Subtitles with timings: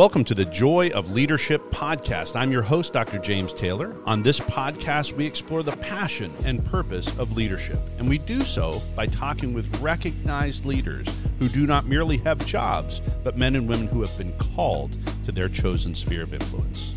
[0.00, 2.34] Welcome to the Joy of Leadership podcast.
[2.34, 3.18] I'm your host, Dr.
[3.18, 3.94] James Taylor.
[4.06, 8.80] On this podcast, we explore the passion and purpose of leadership, and we do so
[8.96, 11.06] by talking with recognized leaders
[11.38, 14.96] who do not merely have jobs, but men and women who have been called
[15.26, 16.94] to their chosen sphere of influence.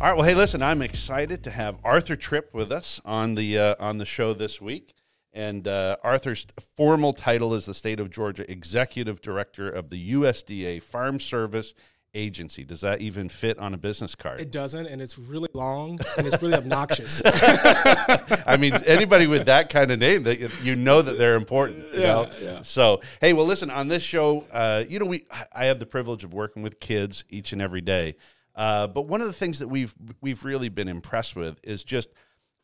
[0.00, 3.58] All right, well, hey, listen, I'm excited to have Arthur Tripp with us on the
[3.58, 4.94] uh, on the show this week.
[5.32, 10.82] And uh, Arthur's formal title is the state of Georgia Executive Director of the USDA
[10.82, 11.72] Farm Service
[12.14, 12.64] Agency.
[12.64, 14.40] Does that even fit on a business card?
[14.40, 17.22] It doesn't, and it's really long and it's really obnoxious.
[17.24, 21.94] I mean, anybody with that kind of name, that you know that they're important.
[21.94, 22.30] You Yeah, know?
[22.42, 22.62] yeah.
[22.62, 23.70] So, hey, well, listen.
[23.70, 27.22] On this show, uh, you know, we I have the privilege of working with kids
[27.30, 28.16] each and every day.
[28.56, 32.10] Uh, but one of the things that we've we've really been impressed with is just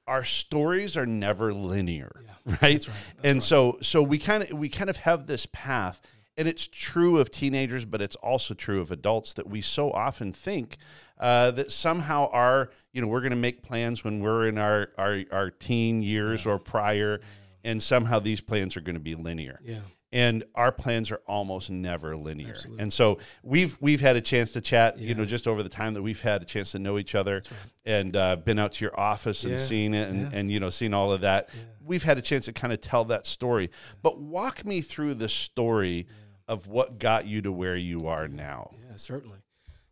[0.06, 2.60] our stories are never linear, right?
[2.60, 6.01] that's right, that's and so so we kind of we kind of have this path
[6.38, 10.32] and it's true of teenagers but it's also true of adults that we so often
[10.32, 10.76] think
[11.18, 14.90] uh, that somehow our you know we're going to make plans when we're in our
[14.98, 17.20] our, our teen years or prior
[17.66, 19.60] and somehow these plans are going to be linear.
[19.65, 19.80] Yeah.
[20.12, 22.57] And our plans are almost never linear.
[22.79, 25.95] And so we've we've had a chance to chat, you know, just over the time
[25.95, 27.43] that we've had a chance to know each other,
[27.85, 30.38] and uh, been out to your office and Yeah, seen it, and, yeah.
[30.38, 31.51] and you know, seen all of that.
[31.85, 33.71] We've had a chance to kind of tell that story.
[34.02, 36.07] But walk me through the story
[36.48, 38.70] of what got you to where you are now.
[38.79, 39.38] Yeah, certainly.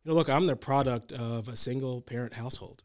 [0.05, 2.83] You know, look, I'm the product of a single parent household.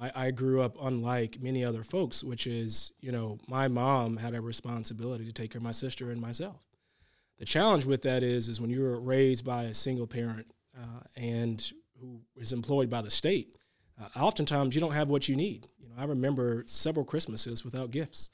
[0.00, 4.34] I, I grew up unlike many other folks, which is, you know, my mom had
[4.34, 6.56] a responsibility to take care of my sister and myself.
[7.38, 11.70] The challenge with that is, is when you're raised by a single parent uh, and
[12.00, 13.56] who is employed by the state,
[14.00, 15.68] uh, oftentimes you don't have what you need.
[15.78, 18.30] You know, I remember several Christmases without gifts.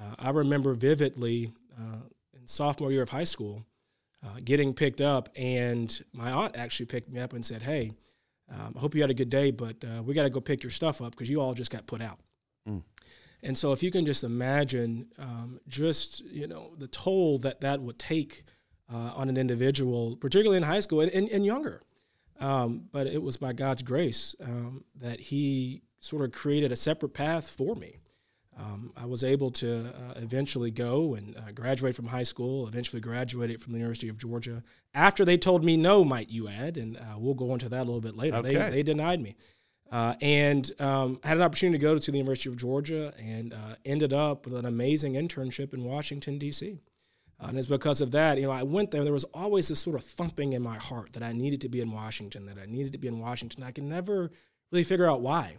[0.00, 2.00] Uh, I remember vividly uh,
[2.34, 3.64] in sophomore year of high school,
[4.24, 7.92] uh, getting picked up, and my aunt actually picked me up and said, "Hey,
[8.50, 10.62] um, I hope you had a good day, but uh, we got to go pick
[10.62, 12.18] your stuff up because you all just got put out."
[13.42, 17.80] And so, if you can just imagine, um, just you know, the toll that that
[17.80, 18.44] would take
[18.92, 21.80] uh, on an individual, particularly in high school and, and, and younger.
[22.40, 27.10] Um, but it was by God's grace um, that He sort of created a separate
[27.10, 27.96] path for me.
[28.58, 33.00] Um, I was able to uh, eventually go and uh, graduate from high school, eventually
[33.00, 34.64] graduated from the University of Georgia.
[34.94, 37.84] After they told me no, might you add, and uh, we'll go into that a
[37.84, 38.38] little bit later.
[38.38, 38.54] Okay.
[38.54, 39.36] They, they denied me.
[39.90, 43.74] Uh, and um, had an opportunity to go to the University of Georgia and uh,
[43.86, 46.78] ended up with an amazing internship in Washington, D.C.
[47.40, 49.02] Uh, and it's because of that, you know, I went there.
[49.02, 51.80] There was always this sort of thumping in my heart that I needed to be
[51.80, 53.62] in Washington, that I needed to be in Washington.
[53.62, 54.30] I could never
[54.72, 55.56] really figure out why.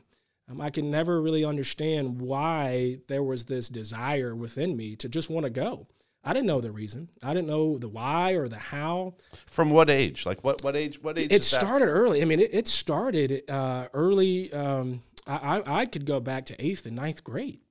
[0.50, 5.30] Um, I can never really understand why there was this desire within me to just
[5.30, 5.88] want to go.
[6.24, 7.10] I didn't know the reason.
[7.24, 9.16] I didn't know the why or the how.
[9.46, 10.26] From what age?
[10.26, 11.02] Like what what age?
[11.02, 11.32] What age?
[11.32, 11.62] It is that?
[11.62, 12.22] started early.
[12.22, 14.52] I mean, it, it started uh, early.
[14.52, 17.62] Um, I, I, I could go back to eighth and ninth grade.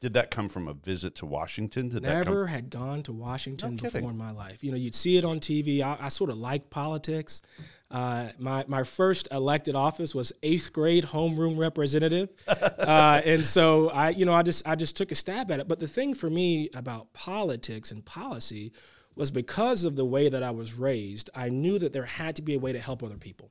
[0.00, 1.88] Did that come from a visit to Washington?
[1.88, 2.12] Did come?
[2.12, 4.62] Never had gone to Washington No before in my life.
[4.62, 5.80] You know, you'd see it on TV.
[5.82, 7.42] I, I sort of like politics.
[7.90, 14.10] Uh, my my first elected office was eighth grade homeroom representative, uh, and so I,
[14.10, 15.68] you know, I just I just took a stab at it.
[15.68, 18.72] But the thing for me about politics and policy
[19.16, 21.28] was because of the way that I was raised.
[21.34, 23.50] I knew that there had to be a way to help other people.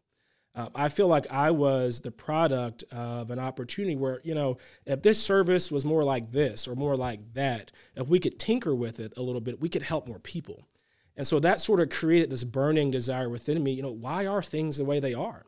[0.57, 4.57] Uh, I feel like I was the product of an opportunity where, you know,
[4.87, 8.73] if this service was more like this or more like that, if we could tinker
[8.73, 10.67] with it a little bit, we could help more people.
[11.15, 13.73] And so that sort of created this burning desire within me.
[13.73, 15.45] You know, why are things the way they are?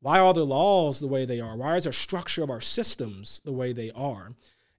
[0.00, 1.56] Why are the laws the way they are?
[1.56, 4.30] Why is our structure of our systems the way they are?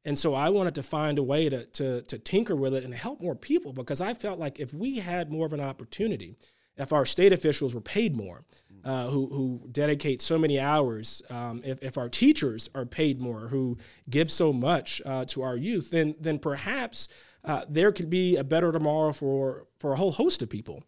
[0.05, 2.93] And so I wanted to find a way to, to, to tinker with it and
[2.93, 6.35] help more people because I felt like if we had more of an opportunity,
[6.77, 8.43] if our state officials were paid more,
[8.83, 13.47] uh, who, who dedicate so many hours, um, if, if our teachers are paid more,
[13.47, 13.77] who
[14.09, 17.07] give so much uh, to our youth, then, then perhaps
[17.45, 20.83] uh, there could be a better tomorrow for, for a whole host of people.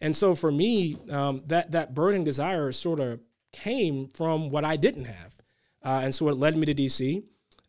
[0.00, 3.20] And so for me, um, that, that burning desire sort of
[3.52, 5.36] came from what I didn't have.
[5.82, 7.22] Uh, and so it led me to DC,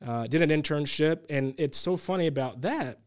[0.05, 1.25] uh, did an internship.
[1.29, 2.99] And it's so funny about that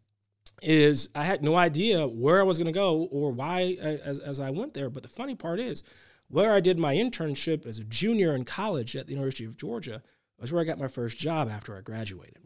[0.62, 4.18] is I had no idea where I was going to go or why uh, as,
[4.18, 4.90] as I went there.
[4.90, 5.82] But the funny part is,
[6.28, 10.02] where I did my internship as a junior in college at the University of Georgia
[10.38, 12.38] was where I got my first job after I graduated.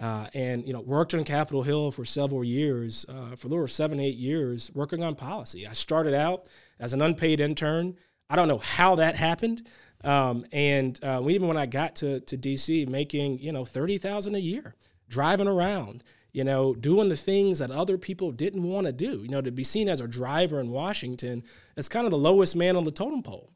[0.00, 3.58] Uh, and you know, worked on Capitol Hill for several years, uh, for a little
[3.58, 5.66] over seven, eight years, working on policy.
[5.66, 6.46] I started out
[6.78, 7.96] as an unpaid intern.
[8.30, 9.66] I don't know how that happened.
[10.04, 14.34] Um, and uh, even when I got to, to DC, making you know thirty thousand
[14.34, 14.74] a year,
[15.08, 16.04] driving around,
[16.36, 19.22] you know, doing the things that other people didn't want to do.
[19.22, 21.42] You know, to be seen as a driver in Washington,
[21.78, 23.54] it's kind of the lowest man on the totem pole.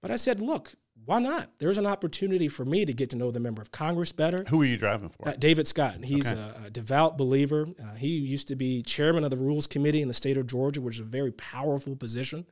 [0.00, 0.72] But I said, look,
[1.04, 1.50] why not?
[1.58, 4.46] There's an opportunity for me to get to know the member of Congress better.
[4.48, 5.28] Who are you driving for?
[5.28, 6.02] Uh, David Scott.
[6.02, 6.40] He's okay.
[6.40, 7.66] a, a, devout believer.
[7.78, 10.80] Uh, he used to be chairman of the Rules Committee in the state of Georgia,
[10.80, 12.46] which is a very powerful position.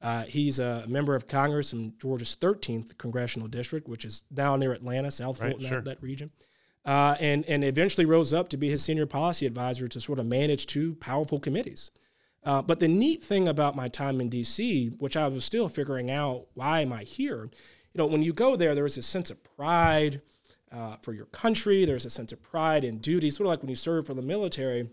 [0.00, 4.72] Uh, he's a member of Congress in Georgia's 13th congressional district, which is down near
[4.72, 5.82] Atlanta, South Fulton, sure.
[5.82, 6.30] that, that, region.
[6.86, 10.26] Uh, and, and eventually rose up to be his senior policy advisor to sort of
[10.26, 11.90] manage two powerful committees.
[12.44, 16.12] Uh, but the neat thing about my time in D.C., which I was still figuring
[16.12, 17.50] out, why am I here?
[17.92, 20.22] You know, when you go there, there's a sense of pride
[20.70, 21.84] uh, for your country.
[21.84, 24.22] There's a sense of pride and duty, sort of like when you serve for the
[24.22, 24.88] military,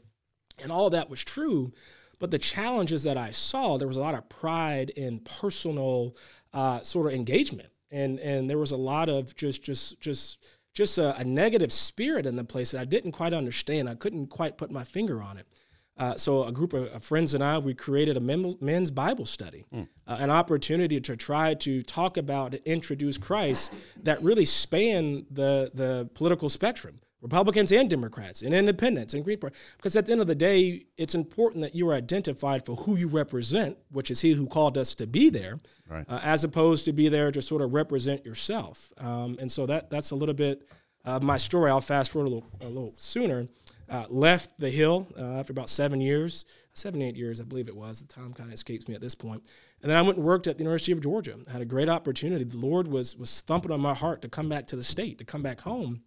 [0.63, 1.73] and all that was true.
[2.17, 6.15] But the challenges that I saw, there was a lot of pride in personal
[6.53, 10.43] uh, sort of engagement, and and there was a lot of just just just
[10.73, 13.87] just a, a, negative spirit in the place that I didn't quite understand.
[13.87, 15.47] I couldn't quite put my finger on it.
[15.95, 19.65] Uh, so a group of, of, friends and I, we created a men's Bible study,
[19.71, 19.87] mm.
[20.07, 23.71] uh, an opportunity to try to talk about introduce Christ
[24.01, 26.99] that really span the the political spectrum.
[27.23, 29.55] Republicans and Democrats and independents and Green Party.
[29.77, 32.97] Because at the end of the day, it's important that you are identified for who
[32.97, 35.57] you represent, which is He who called us to be there,
[35.89, 36.05] right.
[36.07, 38.91] uh, as opposed to be there to sort of represent yourself.
[38.97, 40.67] Um, and so that that's a little bit
[41.05, 41.71] of my story.
[41.71, 43.47] I'll fast forward a little, a little sooner.
[43.89, 47.75] Uh, left the Hill uh, after about seven years, seven, eight years, I believe it
[47.75, 48.01] was.
[48.01, 49.43] The time kind of escapes me at this point.
[49.81, 51.35] And then I went and worked at the University of Georgia.
[51.47, 52.43] I had a great opportunity.
[52.43, 55.25] The Lord was was thumping on my heart to come back to the state, to
[55.25, 56.01] come back home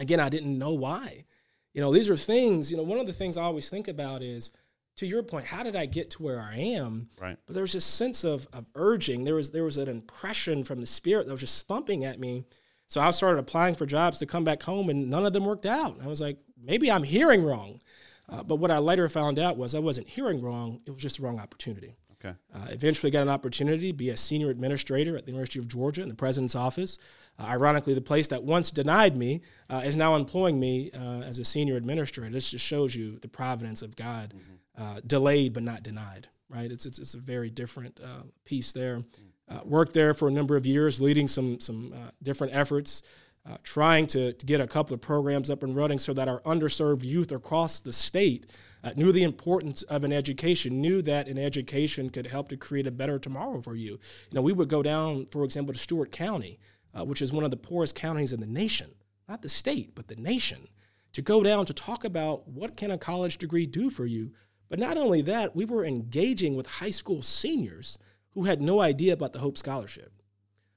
[0.00, 1.24] again, I didn't know why.
[1.72, 4.22] You know, these are things, you know, one of the things I always think about
[4.22, 4.50] is
[4.96, 7.08] to your point, how did I get to where I am?
[7.20, 7.36] Right.
[7.46, 9.24] But there was this sense of, of urging.
[9.24, 12.44] There was there was an impression from the spirit that was just thumping at me.
[12.88, 15.64] So I started applying for jobs to come back home, and none of them worked
[15.64, 15.98] out.
[16.02, 17.80] I was like, maybe I'm hearing wrong.
[18.28, 21.18] Uh, but what I later found out was I wasn't hearing wrong; it was just
[21.18, 21.96] the wrong opportunity.
[22.22, 22.36] Okay.
[22.54, 26.02] Uh, eventually, got an opportunity to be a senior administrator at the University of Georgia
[26.02, 26.98] in the president's office.
[27.40, 31.38] Uh, ironically, the place that once denied me uh, is now employing me uh, as
[31.38, 32.30] a senior administrator.
[32.30, 34.34] This just shows you the providence of God,
[34.78, 35.06] mm-hmm.
[35.06, 36.28] delayed but not denied.
[36.48, 36.70] Right?
[36.70, 38.98] It's it's, it's a very different uh, piece there.
[38.98, 39.66] Mm.
[39.66, 43.02] worked there for a number of years, leading some some different efforts.
[43.46, 46.40] Uh, trying to, to, get a couple of programs up and running so that our
[46.42, 48.44] underserved youth across the state
[48.84, 52.86] uh, knew the importance of an education, knew that an education could help to create
[52.86, 53.92] a better tomorrow for you.
[53.92, 53.98] You
[54.34, 56.58] know, we would go down, for example, to Stewart County
[56.94, 58.90] uh, which is one of the poorest counties in the nation,
[59.28, 60.68] not the state, but the nation,
[61.12, 64.32] to go down to talk about what can a college degree do for you.
[64.68, 67.98] But not only that, we were engaging with high school seniors
[68.30, 70.12] who had no idea about the Hope Scholarship.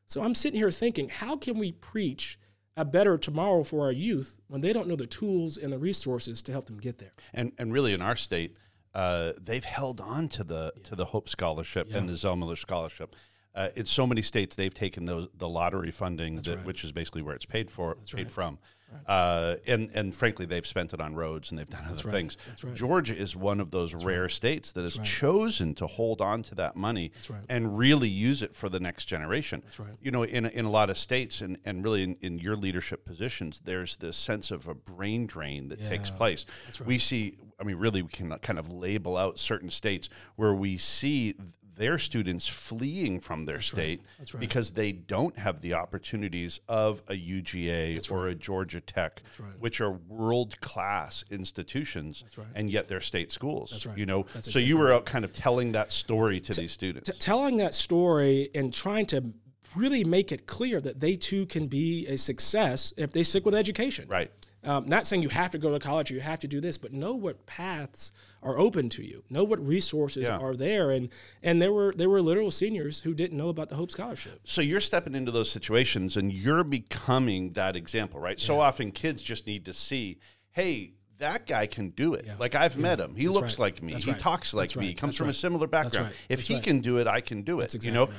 [0.05, 2.39] So I'm sitting here thinking, how can we preach
[2.75, 6.41] a better tomorrow for our youth when they don't know the tools and the resources
[6.43, 7.11] to help them get there?
[7.33, 8.57] And and really in our state,
[8.93, 10.83] uh, they've held on to the yeah.
[10.83, 11.97] to the Hope Scholarship yeah.
[11.97, 13.15] and the Zell Miller Scholarship
[13.55, 16.65] uh, in so many states they've taken those the lottery funding that, right.
[16.65, 18.31] which is basically where it's paid for That's paid right.
[18.31, 18.57] from.
[18.91, 19.01] Right.
[19.07, 22.37] uh, and and frankly they've spent it on roads and they've done That's other things.
[22.75, 26.75] Georgia is one of those rare states that has chosen to hold on to that
[26.75, 27.11] money
[27.49, 29.63] and really use it for the next generation.
[30.01, 33.03] You know in, in a lot of states and, and really in, in your leadership
[33.05, 35.89] positions there's this sense of a brain drain that yeah.
[35.89, 36.45] takes place
[36.85, 40.77] we see I mean really we can kind of label out certain states where we
[40.77, 41.35] see
[41.75, 44.33] their students fleeing from their That's state right.
[44.33, 44.39] Right.
[44.39, 48.31] because they don't have the opportunities of a UGA That's or right.
[48.31, 49.21] a Georgia Tech,
[49.59, 52.23] which are world class institutions,
[52.55, 53.87] and yet they're state schools.
[53.95, 56.71] You know, so exactly you were out kind of telling that story to T- these
[56.71, 59.33] students, t- telling that story and trying to
[59.75, 63.55] really make it clear that they too can be a success if they stick with
[63.55, 64.07] education.
[64.07, 64.31] Right.
[64.63, 66.77] Um, not saying you have to go to college or you have to do this,
[66.77, 69.23] but know what paths are open to you.
[69.29, 70.37] Know what resources yeah.
[70.37, 70.91] are there.
[70.91, 71.09] And
[71.41, 74.39] and there were there were literal seniors who didn't know about the Hope Scholarship.
[74.43, 78.39] So you're stepping into those situations and you're becoming that example, right?
[78.39, 78.45] Yeah.
[78.45, 80.19] So often kids just need to see,
[80.51, 82.25] hey, that guy can do it.
[82.25, 82.35] Yeah.
[82.39, 82.81] Like I've yeah.
[82.81, 83.15] met him.
[83.15, 83.73] He That's looks right.
[83.73, 83.93] like me.
[83.93, 84.19] That's he right.
[84.19, 84.87] talks like That's me.
[84.87, 86.13] He comes from a similar background.
[86.29, 87.75] If he can do it, I can do it.
[87.75, 88.09] Exactly you know,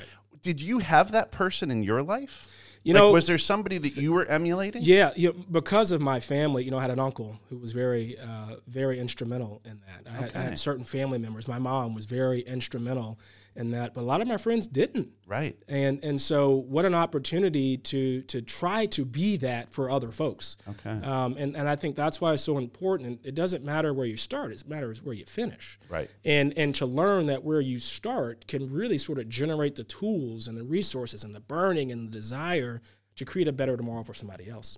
[0.45, 2.47] did you have that person in your life?
[2.85, 4.83] You like, know, was there somebody that you were emulating?
[4.85, 7.73] Yeah, you know, because of my family, you know, I had an uncle who was
[7.73, 10.13] very, uh, very instrumental in that.
[10.13, 10.27] I, okay.
[10.27, 11.49] had, I had certain family members.
[11.49, 13.19] My mom was very instrumental
[13.57, 15.11] in that, but a lot of my friends didn't.
[15.27, 15.57] Right.
[15.69, 20.57] And and so what an opportunity to to try to be that for other folks.
[20.69, 21.07] Okay.
[21.07, 23.21] Um, and and I think that's why it's so important.
[23.25, 25.79] it doesn't matter where you start; it matters where you finish.
[25.89, 26.11] Right.
[26.25, 30.49] And and to learn that where you start can really sort of generate the tools
[30.49, 32.81] and the resources and the burning and the desire
[33.17, 34.77] to create a better tomorrow for somebody else.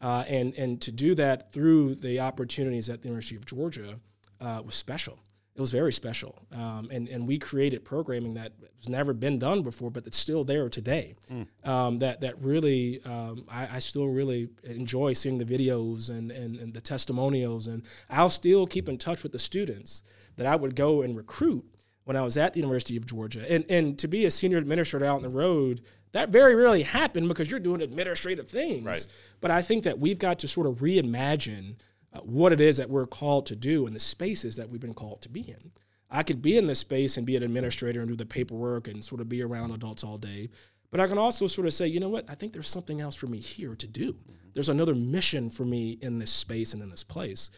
[0.00, 4.00] Uh, and and to do that through the opportunities at the University of Georgia
[4.40, 5.18] uh, was special.
[5.54, 9.60] It was very special, um, and and we created programming that has never been done
[9.60, 11.14] before, but it's still there today.
[11.30, 11.46] Mm.
[11.68, 16.56] Um, that that really, um, I, I, still really enjoy seeing the videos and, and
[16.56, 20.02] and the testimonials, and I'll still keep in touch with the students
[20.36, 21.66] that I would go and recruit
[22.04, 23.44] when I was at the University of Georgia.
[23.46, 25.82] And and to be a senior administrator out on the road,
[26.12, 28.84] that very rarely happened because you're doing administrative things.
[28.84, 29.06] Right.
[29.42, 31.76] But I think that we've got to sort of reimagine
[32.12, 34.94] uh, what it is that we're called to do and the spaces that we've been
[34.94, 35.72] called to be in.
[36.10, 39.02] I could be in this space and be an administrator and do the paperwork and
[39.02, 40.50] sort of be around adults all day.
[40.90, 42.28] But I can also sort of say, you know what?
[42.28, 44.14] I think there's something else for me here to do.
[44.52, 47.50] There's another mission for me in this space and in this place.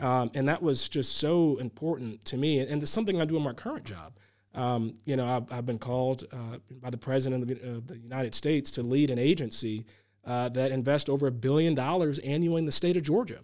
[0.00, 2.58] Um, and that was just so important to me.
[2.58, 4.14] And it's something I do in my current job.
[4.54, 7.98] Um, you know, I've, I've been called uh, by the president of the, of the,
[7.98, 9.86] United States to lead an agency
[10.24, 13.38] uh, that invests over a billion dollars annually in the state of Georgia.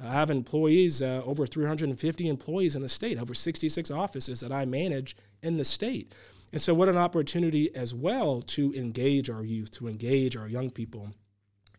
[0.00, 4.64] I have employees, uh, over 350 employees in the state, over 66 offices that I
[4.64, 6.14] manage in the state.
[6.52, 10.70] And so, what an opportunity as well to engage our youth, to engage our young
[10.70, 11.10] people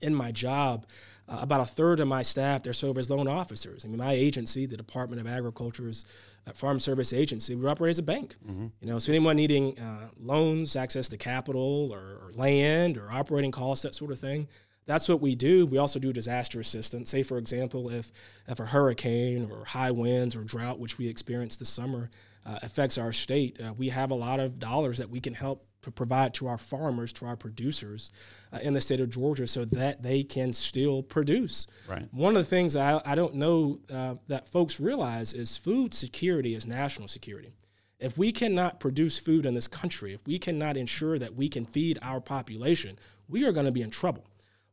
[0.01, 0.85] in my job
[1.27, 3.85] uh, about a third of my staff they serve as loan officers.
[3.85, 6.05] I mean, my agency, the Department of Agriculture's
[6.47, 8.35] uh, Farm Service Agency, we operate as a bank.
[8.47, 8.67] Mm-hmm.
[8.81, 13.51] You know, so anyone needing uh, loans, access to capital, or, or, land, or operating
[13.51, 14.47] costs, that sort of thing.
[14.89, 15.67] That's what we do.
[15.67, 17.11] We also do disaster assistance.
[17.11, 18.11] Say, for example, if
[18.47, 22.09] if a hurricane or high winds or drought, which we experienced this summer,
[22.43, 25.63] uh, affects our state, uh, we have a lot of dollars that we can help
[25.83, 28.09] to provide to our farmers, to our producers
[28.51, 31.67] uh, in the state of Georgia so that they can still produce.
[31.87, 32.11] Right.
[32.11, 36.55] One of the things I, I don't know uh, that folks realize is food security
[36.55, 37.53] is national security.
[37.99, 41.63] If we cannot produce food in this country, if we cannot ensure that we can
[41.63, 44.25] feed our population, we are going to be in trouble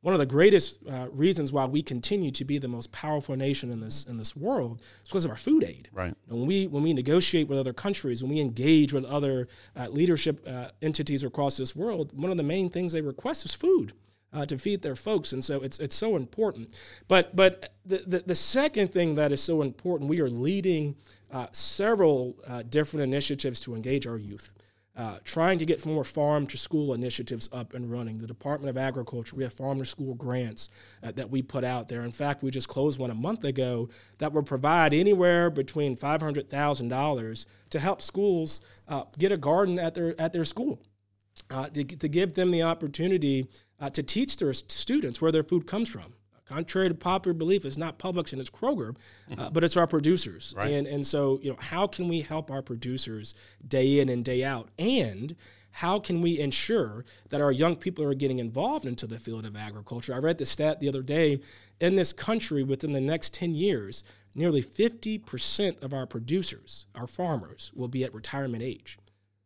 [0.07, 3.73] one of the greatest uh, reasons why we continue to be the most powerful nation
[3.73, 5.89] in this in this world is because of our food aid.
[5.93, 6.15] Right.
[6.29, 9.87] And when we when we negotiate with other countries, when we engage with other uh,
[9.91, 13.95] leadership uh, entities across this world, one of the main things they request is food.
[14.33, 16.73] Uh, to feed their folks, and so it's it's so important.
[17.09, 20.95] But but the, the, the second thing that is so important, we are leading
[21.33, 24.53] uh, several uh, different initiatives to engage our youth
[24.97, 28.19] uh, trying to get more farm to school initiatives up and running.
[28.19, 30.71] The Department of Agriculture, we have farm to school grants
[31.03, 32.03] uh, that we put out there.
[32.03, 37.47] In fact, we just closed one a month ago that will provide anywhere between $500,000
[37.71, 40.81] to help schools uh, get a garden at their, at their school.
[41.51, 43.47] Uh, to, to give them the opportunity
[43.79, 46.16] uh, to teach their students where their food comes from
[46.49, 48.97] contrary to popular belief, it's not Publix and it's Kroger,
[49.37, 50.55] uh, but it's our producers.
[50.57, 50.71] Right.
[50.71, 53.35] And and so you know, how can we help our producers
[53.67, 55.37] day in and day out, and
[55.77, 59.55] how can we ensure that our young people are getting involved into the field of
[59.55, 60.15] agriculture?
[60.15, 61.41] I read the stat the other day.
[61.81, 64.03] In this country, within the next 10 years,
[64.35, 68.99] nearly 50% of our producers, our farmers, will be at retirement age.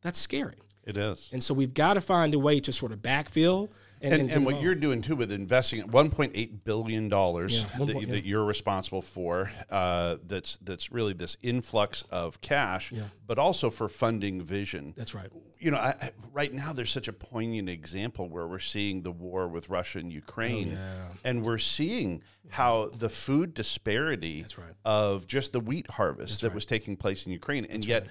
[0.02, 0.54] That's scary.
[0.84, 1.28] It is.
[1.32, 3.70] And so we've got to find a way to sort of backfill
[4.02, 8.00] and, and, and, and what you're doing too with investing 1.8 billion dollars yeah, that,
[8.00, 8.06] yeah.
[8.06, 13.04] that, you're responsible for, uh, that's that's really this influx of cash, yeah.
[13.26, 14.94] but also for funding vision.
[14.96, 15.28] That's right.
[15.58, 19.46] You know, I, right now there's such a poignant example where we're seeing the war
[19.46, 24.72] with Russia and Ukraine, oh, and we're seeing how the food disparity right.
[24.84, 26.54] of just the wheat harvest that's that right.
[26.54, 28.10] was taking place in Ukraine, and that's yet right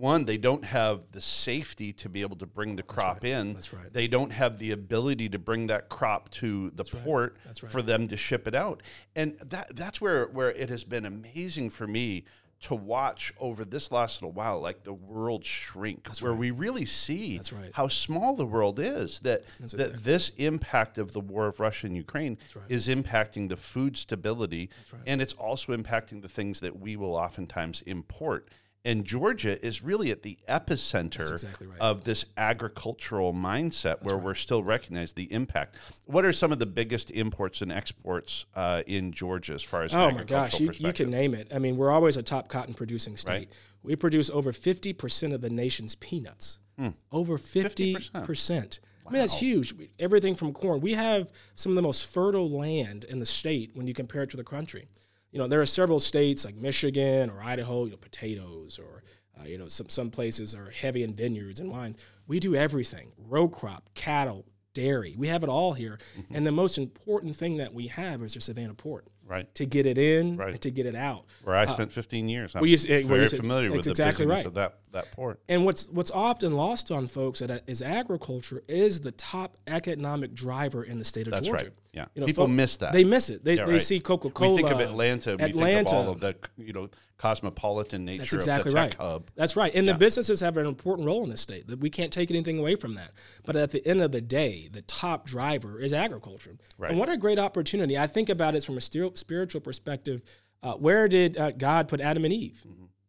[0.00, 3.40] one, they don't have the safety to be able to bring the crop That's right.
[3.40, 3.54] in.
[3.54, 3.92] That's right.
[3.92, 7.70] They don't have the ability to bring that crop to the That's port right.
[7.70, 8.82] for them to ship it out.
[9.14, 12.24] And that that's where where it has been amazing for me
[12.62, 16.40] to watch over this last little while, like the world shrink, That's where right.
[16.40, 17.70] we really see That's right.
[17.72, 19.20] how small the world is.
[19.20, 20.02] That That's that exactly.
[20.04, 22.64] this impact of the war of Russia and Ukraine right.
[22.68, 25.02] is impacting the food stability, right.
[25.06, 28.48] and it's also impacting the things that we will oftentimes import.
[28.84, 31.78] And Georgia is really at the epicenter exactly right.
[31.80, 34.24] of this agricultural mindset where right.
[34.24, 35.76] we're still recognizing the impact.
[36.06, 39.94] What are some of the biggest imports and exports uh, in Georgia as far as
[39.94, 41.48] oh my gosh, you, you can name it.
[41.54, 43.32] I mean, we're always a top cotton producing state.
[43.32, 43.48] Right.
[43.82, 46.58] We produce over 50% of the nation's peanuts.
[46.78, 46.88] Hmm.
[47.12, 48.10] Over 50%.
[48.12, 48.78] 50%.
[49.06, 49.74] I mean, that's huge.
[49.98, 50.80] Everything from corn.
[50.80, 54.30] We have some of the most fertile land in the state when you compare it
[54.30, 54.88] to the country
[55.32, 59.02] you know, there are several states like Michigan or Idaho, you know, potatoes or,
[59.38, 61.96] uh, you know, some, some places are heavy in vineyards and wines.
[62.26, 65.14] We do everything row crop, cattle, dairy.
[65.16, 65.98] We have it all here.
[66.18, 66.34] Mm-hmm.
[66.36, 69.06] And the most important thing that we have is the Savannah Port.
[69.26, 69.52] Right.
[69.54, 70.54] To get it in right.
[70.54, 71.24] and to get it out.
[71.44, 72.56] Where I spent uh, 15 years.
[72.56, 74.46] I'm well, you, very familiar with exactly the business right.
[74.46, 75.40] of that that port.
[75.48, 80.82] And what's what's often lost on folks that is agriculture is the top economic driver
[80.82, 81.66] in the state of That's Georgia.
[81.66, 81.72] right.
[81.92, 82.06] Yeah.
[82.14, 82.92] you know, People miss that.
[82.92, 83.44] They miss it.
[83.44, 83.82] They, Yeah, they right.
[83.82, 84.54] see Coca Cola.
[84.54, 85.96] we think of Atlanta, we think of Atlanta.
[85.96, 88.94] all of the you know cosmopolitan nature That's exactly of the right.
[88.94, 89.30] hub.
[89.34, 89.74] That's right.
[89.74, 91.66] And the businesses have an important role in this state.
[91.66, 93.10] That we can't take anything away from that.
[93.44, 96.56] But at the end of the day, the top driver is agriculture.
[96.78, 96.90] Right.
[96.90, 97.98] And what a great opportunity.
[97.98, 100.22] I think about it from a spiritual perspective.
[100.62, 102.64] Uh, where did uh, God put Adam and Eve?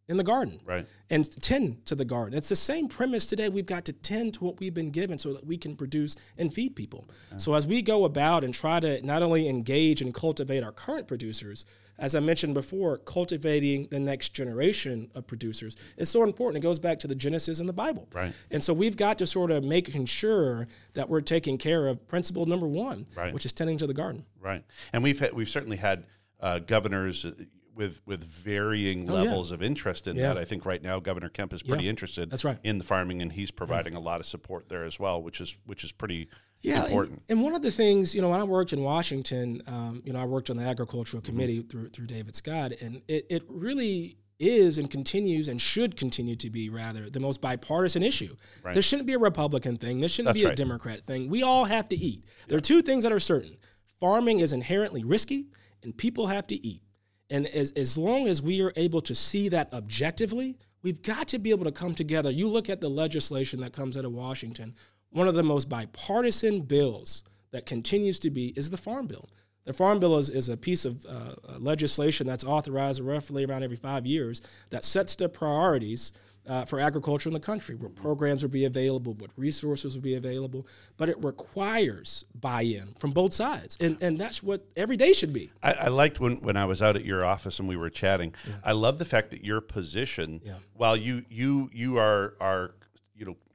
[0.08, 0.60] In the garden.
[0.66, 0.86] Right.
[1.10, 2.38] And tend to the garden.
[2.38, 3.48] It's the same premise today.
[3.48, 6.54] We've got to tend to what we've been given so that we can produce and
[6.54, 7.08] feed people.
[7.38, 11.08] So as we go about and try to not only engage and cultivate our current
[11.08, 11.66] producers,
[11.98, 16.62] as I mentioned before, cultivating the next generation of producers is so important.
[16.64, 18.10] It goes back to the Genesis in the Bible.
[18.14, 18.34] Right.
[18.50, 22.46] And so we've got to sort of making sure that we're taking care of principle
[22.48, 23.34] number one, Right.
[23.34, 24.26] which is tending to the garden.
[24.40, 26.06] Right, and we've had, we've certainly had
[26.40, 27.32] uh, governors uh,
[27.76, 29.22] with with varying Oh, yeah.
[29.30, 30.30] levels of interest in Yeah.
[30.34, 30.38] that.
[30.38, 31.90] I think right now Governor Kemp is pretty Yeah.
[31.92, 32.30] interested.
[32.30, 32.58] That's right.
[32.64, 35.56] in the farming, and he's providing a lot of support there as well, which is
[35.66, 36.28] which is pretty
[36.62, 37.24] Yeah, important.
[37.28, 40.14] And, and one of the things, you know, when I worked in Washington, um, you
[40.14, 41.32] know, I worked on the agricultural Mm-hmm.
[41.32, 46.36] committee through through David Scott, and it, it really is and continues and should continue
[46.36, 48.36] to be rather the most bipartisan issue.
[48.64, 48.74] Right.
[48.74, 50.00] There shouldn't be a Republican thing.
[50.00, 50.58] There shouldn't That's be a right.
[50.58, 51.30] Democrat thing.
[51.30, 52.26] We all have to eat.
[52.48, 53.58] There are two things that are certain:
[54.00, 55.48] farming is inherently risky,
[55.84, 56.82] and people have to eat.
[57.32, 61.40] And as, as long as we are able to see that objectively, we've got to
[61.40, 62.30] be able to come together.
[62.30, 64.76] You look at the legislation that comes out of Washington,
[65.12, 69.30] one of the most bipartisan bills that continues to be is the Farm Bill.
[69.64, 73.78] The Farm Bill is, is a piece of uh, legislation that's authorized roughly around every
[73.78, 76.12] five years that sets the priorities
[76.48, 80.16] uh, for agriculture in the country, what programs would be available, what resources would be
[80.16, 80.66] available,
[80.98, 85.52] but it requires buy-in from both sides, and and that's what every day should be.
[85.62, 88.34] I, I liked when, when I was out at your office and we were chatting.
[88.64, 90.54] I love the fact that your position, Yeah.
[90.76, 92.72] while you you you are are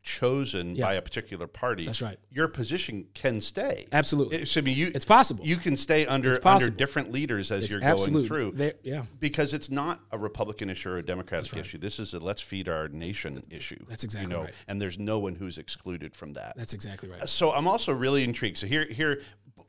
[0.06, 2.16] chosen by a particular party, That's right.
[2.30, 3.88] Your position can stay.
[3.90, 4.38] Absolutely.
[4.38, 5.44] It's, I mean, you, It's possible.
[5.44, 8.12] You can stay under under different leaders as It's you're absolute.
[8.12, 8.52] going through.
[8.52, 9.02] There- yeah.
[9.18, 11.78] because it's not a Republican issue or a Democratic issue.
[11.78, 13.84] This is a let's feed our nation issue.
[13.88, 14.54] That's exactly you know, right.
[14.68, 16.56] And there's no one who's excluded from that.
[16.56, 17.28] That's exactly right.
[17.28, 18.58] so I'm also really intrigued.
[18.58, 19.20] So here, here.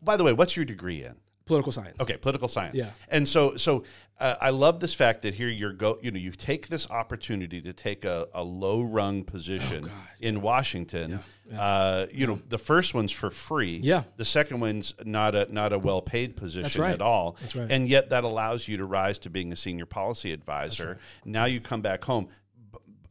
[0.04, 1.16] By the way, what's your degree in?
[1.48, 2.02] Political science.
[2.02, 2.76] Okay, political science.
[2.76, 2.92] Yeah.
[3.10, 3.84] And so, so
[4.20, 5.98] uh, I love this fact that here you're go.
[6.02, 10.42] You know, you take this opportunity to take a, a low rung position Oh, in
[10.42, 11.20] Washington.
[11.56, 13.80] Uh, you know, the first one's for free.
[13.82, 14.04] Yeah.
[14.18, 16.94] The second one's not a not a well paid position right.
[16.94, 17.38] at all.
[17.40, 17.72] That's right.
[17.72, 20.98] And yet that allows you to rise to being a senior policy advisor.
[21.24, 22.28] Now you come back home.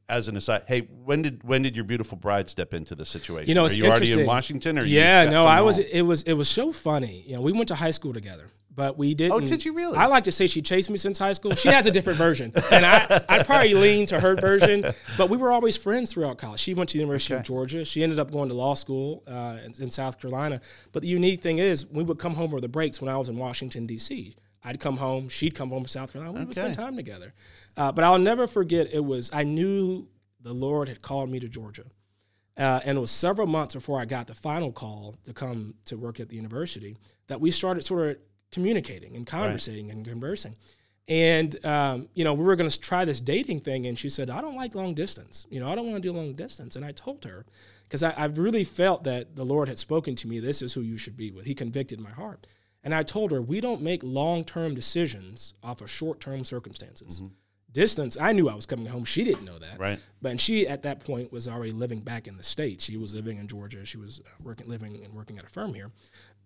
[0.09, 3.49] As an aside, hey, when did when did your beautiful bride step into the situation?
[3.49, 4.25] You know, are you already in.
[4.25, 5.79] Washington, or Yeah, no, I was.
[5.79, 5.87] home?
[5.91, 6.23] It was.
[6.23, 7.25] It was so funny.
[7.27, 9.33] You know, we went to high school together, but we didn't.
[9.33, 9.97] Oh, did you really?
[9.97, 11.57] I like to say she chased me since high school.
[11.57, 14.85] She has a different version, and I, I probably lean to her version.
[15.19, 16.61] But we were always friends throughout college.
[16.61, 17.85] She went to the University of Georgia.
[17.85, 20.61] She ended up going to law school uh, in, in South Carolina.
[20.93, 23.29] But the unique thing is, we would come home over the breaks when I was
[23.29, 24.37] in Washington D.C.
[24.63, 25.29] I'd come home.
[25.29, 26.39] She'd come home from South Carolina.
[26.39, 27.35] We would spend time together.
[27.77, 28.89] Uh, but I'll never forget.
[28.93, 30.09] It was I knew
[30.41, 31.85] the Lord had called me to Georgia.
[32.57, 35.97] Uh, and it was several months before I got the final call to come to
[35.99, 38.17] work at the university that we started sort of
[38.51, 40.57] communicating and conversating and conversing.
[41.09, 43.87] And, um, you know, we were going to try this dating thing.
[43.87, 45.47] And she said, I don't like long distance.
[45.51, 46.77] You know, I don't want to do long distance.
[46.77, 47.45] And I told her,
[47.85, 50.81] because I, I really felt that the Lord had spoken to me, this is who
[50.81, 51.45] you should be with.
[51.45, 52.47] He convicted my heart.
[52.83, 57.21] And I told her, we don't make long term decisions off of short term circumstances.
[57.77, 59.05] Distance, I knew I was coming home.
[59.05, 59.79] She didn't know that.
[59.79, 60.01] Right.
[60.23, 62.87] But and she at that point was already living back in the states.
[62.87, 63.85] She was living in Georgia.
[63.85, 65.91] She was uh, working, living and working at a firm here.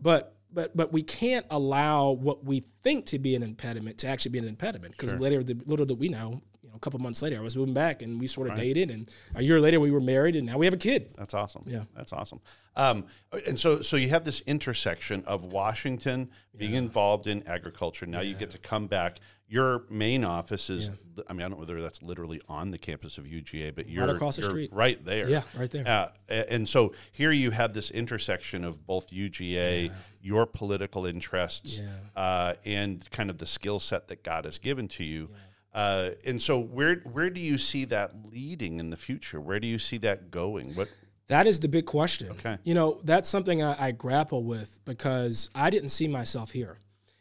[0.01, 4.33] But but but we can't allow what we think to be an impediment to actually
[4.33, 7.23] be an impediment because later, the little that we know, you know, a couple months
[7.23, 9.93] later, I was moving back and we sort of dated, and a year later we
[9.93, 11.15] were married, and now we have a kid.
[11.17, 11.63] That's awesome.
[11.65, 11.85] Yeah.
[11.95, 12.41] that's awesome.
[12.75, 13.07] Um,
[13.47, 18.07] and so, so you have this intersection of Washington being involved in agriculture.
[18.07, 19.21] Now you get to come back.
[19.53, 20.91] Your main office is,
[21.29, 24.09] I mean, I don't know whether that's literally on the campus of UGA, but you're
[24.09, 24.71] across the you're street.
[24.73, 25.29] right there.
[25.29, 25.87] Yeah, right there.
[25.89, 26.09] Uh,
[26.49, 29.91] and so here you have this intersection of both UGA,
[30.23, 31.89] your political interests, Yeah.
[32.15, 35.31] uh, and kind of the skill set that God has given to you.
[35.75, 39.41] Uh, and so, where where do you see that leading in the future?
[39.41, 40.75] Where do you see that going?
[40.75, 40.89] What
[41.29, 42.31] That is the big question.
[42.33, 42.59] Okay.
[42.65, 46.79] You know, that's something I, I grapple with because I didn't see myself here.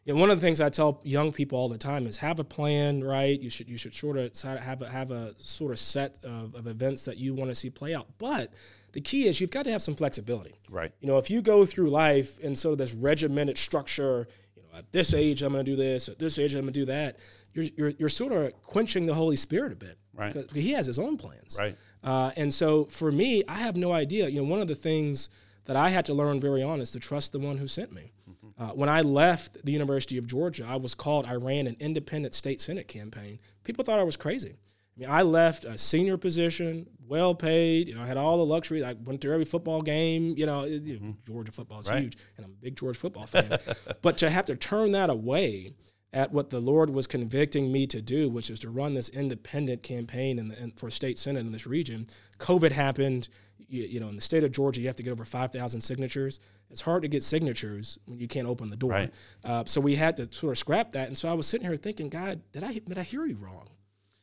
[0.09, 2.39] You know, one of the things I tell young people all the time is have
[2.39, 3.39] a plan, right?
[3.39, 6.65] You should you should sort of have a, have a sort of set of, of
[6.65, 8.07] events that you want to see play out.
[8.17, 8.51] But
[8.93, 10.55] the key is you've got to have some flexibility.
[10.71, 10.91] right?
[10.99, 14.79] You know, if you go through life in sort of this regimented structure, you know,
[14.79, 16.85] at this age I'm going to do this, at this age I'm going to do
[16.85, 17.19] that,
[17.53, 19.99] you're, you're, you're sort of quenching the Holy Spirit a bit.
[20.15, 20.33] Right.
[20.33, 21.55] Because he has his own plans.
[21.59, 21.77] Right.
[22.03, 24.27] Uh, and so for me, I have no idea.
[24.27, 25.29] You know, one of the things
[25.65, 28.11] that I had to learn very on is to trust the one who sent me.
[28.59, 28.71] Mm-hmm.
[28.71, 32.33] Uh, when I left the University of Georgia, I was called, I ran an independent
[32.33, 33.39] state Senate campaign.
[33.63, 34.51] People thought I was crazy.
[34.51, 37.87] I mean, I left a senior position, well paid.
[37.87, 38.83] You know, I had all the luxury.
[38.83, 40.33] I went to every football game.
[40.37, 41.93] You know, know, Georgia football is Mm-hmm.
[41.95, 42.03] Right.
[42.03, 43.57] huge, and I'm a big Georgia football fan.
[44.01, 45.73] but to have to turn that away
[46.11, 49.83] at what the Lord was convicting me to do, which is to run this independent
[49.83, 52.07] campaign in the, in, for state senate in this region.
[52.39, 53.29] COVID happened.
[53.67, 56.39] You, you know, in the state of Georgia, you have to get over 5,000 signatures.
[56.71, 58.91] It's hard to get signatures when you can't open the door.
[58.91, 59.13] Right.
[59.43, 61.07] Uh, so we had to sort of scrap that.
[61.07, 63.67] And so I was sitting here thinking, God, did I did I hear you wrong?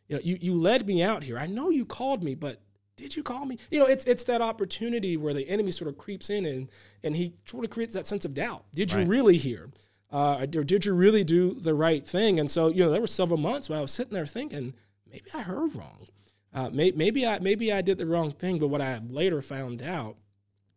[0.09, 1.39] You know, you, you led me out here.
[1.39, 2.61] I know you called me, but
[2.97, 3.59] did you call me?
[3.71, 6.69] You know, it's it's that opportunity where the enemy sort of creeps in and
[7.05, 8.65] and he sort of creates that sense of doubt.
[8.75, 9.09] Did you Right.
[9.09, 9.69] really hear?
[10.11, 12.39] Uh, or did you really do the right thing?
[12.41, 14.73] And so, you know, there were several months where I was sitting there thinking,
[15.11, 16.07] maybe I heard wrong.
[16.57, 18.59] Uh, may, maybe I maybe I did the wrong thing.
[18.59, 20.17] But what I later found out,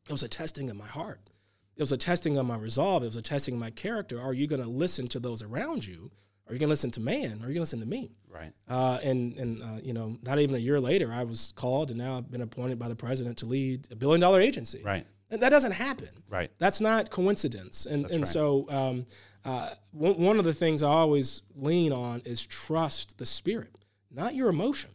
[0.08, 1.32] it was a testing of my heart.
[1.78, 3.04] It was a testing of my resolve.
[3.04, 4.20] It was a testing of my character.
[4.20, 6.12] Are you going to listen to those around you?
[6.46, 7.40] Are you going to listen to man?
[7.42, 8.12] Are you going to listen to me?
[8.28, 8.52] Right.
[8.68, 11.98] Uh, and and uh, you know, not even a year later, I was called, and
[11.98, 14.82] now I've been appointed by the president to lead a billion dollar agency.
[14.84, 15.08] Right.
[15.32, 16.10] And that doesn't happen.
[16.30, 16.52] Right.
[16.58, 17.86] That's not coincidence.
[17.86, 18.28] And and right.
[18.28, 19.06] so um,
[19.46, 23.74] uh, one, one of the things I always lean on is trust the spirit,
[24.12, 24.92] not your emotion.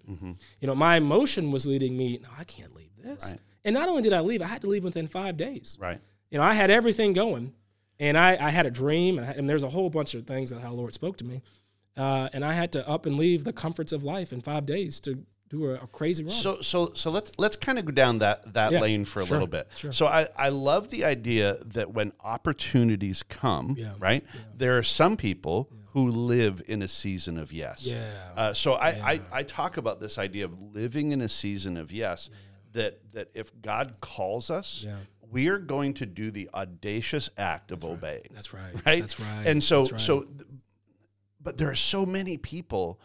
[0.60, 2.18] You know, my emotion was leading me.
[2.22, 3.24] No, I can't leave this.
[3.24, 3.32] Mm-hmm.
[3.32, 3.40] Right.
[3.64, 5.78] And not only did I leave, I had to leave within five days.
[5.80, 6.00] Right.
[6.30, 7.52] You know, I had everything going,
[7.98, 10.50] and I, I had a dream, and, I, and there's a whole bunch of things
[10.50, 11.42] that how the Lord spoke to me,
[11.96, 15.00] uh, and I had to up and leave the comforts of life in five days
[15.00, 16.32] to do a, a crazy run.
[16.32, 19.26] So so so let's let's kind of go down that that Yeah, lane for a
[19.26, 19.68] sure, little bit.
[19.76, 19.92] sure.
[19.92, 24.24] So I I love the idea that when opportunities come, Yeah, right?
[24.56, 27.86] There are some people who live in a season of yes.
[27.86, 28.02] Yeah.
[28.36, 31.92] Uh, so I, I I talk about this idea of living in a season of
[31.92, 32.30] yes.
[32.72, 34.96] That that if God calls us, Yeah.
[35.30, 38.30] we are going to do the audacious act of obeying.
[38.34, 38.72] That's right.
[38.84, 39.00] right?
[39.00, 39.46] That's right.
[39.46, 40.00] And so, That's right.
[40.00, 40.48] so, th-
[41.40, 42.98] but there are so many people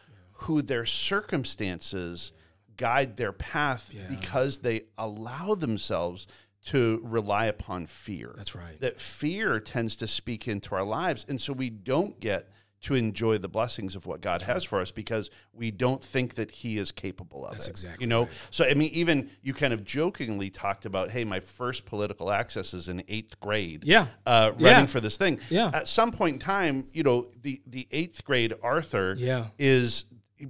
[0.43, 2.31] who their circumstances
[2.77, 4.07] guide their path Yeah.
[4.09, 6.27] because they allow themselves
[6.65, 8.33] to rely upon fear.
[8.37, 8.79] That's right.
[8.79, 12.49] That fear tends to speak into our lives, and so we don't get
[12.81, 16.49] to enjoy the blessings of what God has for us because we don't think that
[16.51, 17.71] He is capable of That's it.
[17.71, 18.31] exactly You know, right.
[18.51, 22.73] so I mean, even you kind of jokingly talked about, "Hey, my first political access
[22.73, 24.07] is in eighth grade." Yeah.
[24.25, 24.69] uh, Yeah.
[24.71, 25.39] running for this thing.
[25.49, 25.71] Yeah.
[25.73, 29.47] At some point in time, you know, the the eighth grade Arthur Yeah.
[29.57, 30.05] is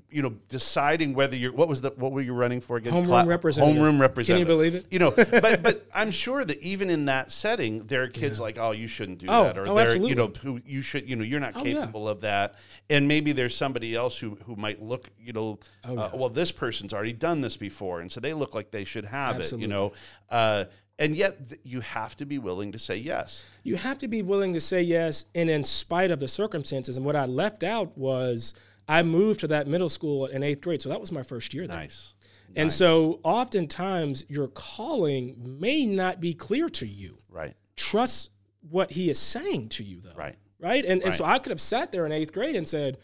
[0.09, 3.25] you know deciding whether you're what was the what were you running for again Homeroom
[3.25, 3.81] representative.
[3.81, 4.85] homeroom Can you believe it?
[4.91, 8.57] you know but but i'm sure that even in that setting there are kids like
[8.59, 11.15] oh you shouldn't do Oh, that or oh, there you know who you should you
[11.15, 11.79] know you're not Oh, yeah.
[11.81, 12.55] capable of that
[12.89, 16.51] and maybe there's somebody else who who might look you know Oh, uh, well this
[16.51, 19.67] person's already done this before and so they look like they should have it you
[19.67, 19.93] know
[20.29, 20.65] uh,
[20.99, 24.21] and yet th- you have to be willing to say yes you have to be
[24.21, 26.95] willing to say yes, and in spite of the circumstances.
[26.97, 28.55] And what I left out was
[28.89, 31.67] I moved to that middle school in eighth grade, so that was my first year
[31.67, 31.77] there.
[31.77, 32.13] nice
[32.55, 37.19] And so, oftentimes, your calling may not be clear to you.
[37.29, 38.31] right Trust
[38.69, 40.13] what he is saying to you, though.
[40.15, 40.35] Right.
[40.59, 40.83] Right.
[40.83, 42.97] And, and so I could have sat there in eighth grade and said,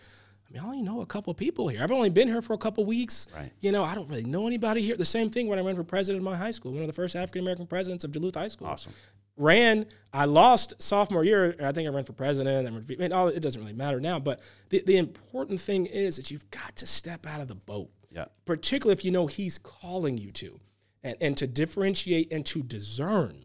[0.49, 1.81] I mean, I only know a couple people here.
[1.81, 3.27] I've only been here for a couple weeks.
[3.33, 3.51] Right.
[3.61, 4.97] You know, I don't really know anybody here.
[4.97, 6.93] The same thing when I ran for president of my high school, one of the
[6.93, 8.67] first African American presidents of Duluth High School.
[8.67, 8.93] awesome
[9.37, 9.85] ran.
[10.13, 11.55] I lost sophomore year.
[11.61, 12.67] I think I ran for president.
[12.67, 14.19] I ran for, I mean, all, it doesn't really matter now.
[14.19, 17.89] But the, the important thing is that you've got to step out of the boat,
[18.11, 20.59] yeah particularly if you know he's calling you to,
[21.03, 23.35] and, and to differentiate and to discern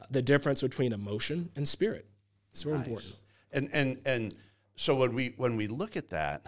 [0.00, 2.06] uh, the difference between emotion and spirit.
[2.50, 3.14] It's very important.
[3.52, 4.34] and and and
[4.76, 6.42] so when we when we look at that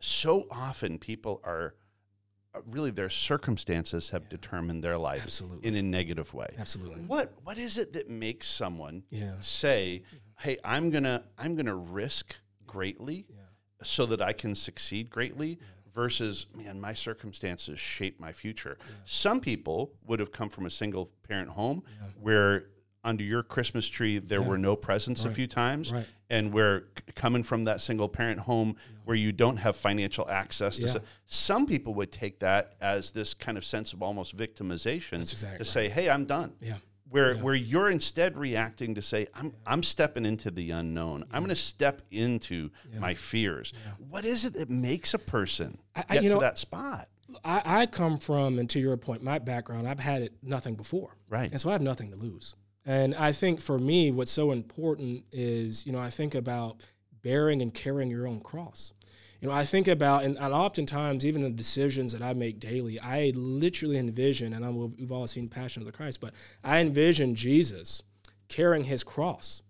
[0.00, 1.74] so often people are
[2.66, 5.68] really their circumstances have determined their life Absolutely.
[5.68, 6.48] in a negative way.
[6.58, 7.02] Absolutely.
[7.02, 9.34] what what is it that makes someone Yeah.
[9.40, 10.02] say
[10.38, 13.26] hey i'm gonna i'm gonna risk greatly
[13.82, 15.58] so that i can succeed greatly
[15.94, 18.78] versus man my circumstances shape my future.
[19.04, 21.82] Some people would have come from a single parent home
[22.20, 22.66] where
[23.04, 25.92] under your christmas tree there were no presents a few times.
[25.92, 26.06] Right.
[26.30, 30.76] and where c- coming from that single parent home where you don't have financial access
[30.78, 30.92] to Yeah.
[30.94, 35.58] so- some people would take that as this kind of sense of almost victimization exactly
[35.58, 36.52] to say hey i'm done.
[36.60, 36.74] Yeah.
[37.08, 41.24] where where you're instead reacting to say i'm i'm stepping into the unknown.
[41.32, 43.72] I'm going to step into my fears.
[44.10, 47.08] What is it that makes a person I- I- get to know- that spot?
[47.44, 51.14] I, I come from, and to your point, my background, I've had it nothing before.
[51.28, 51.50] Right.
[51.52, 52.56] And so I have nothing to lose.
[52.88, 56.80] And I think for me, what's so important is, you know, I think about
[57.22, 58.94] bearing and carrying your own cross.
[59.42, 62.98] you know, I think about, and, and oftentimes, even the decisions that I make daily,
[62.98, 66.32] I literally envision, and I will, we've all seen Passion of the Christ, but
[66.64, 68.02] I envision Jesus
[68.48, 69.62] carrying his cross.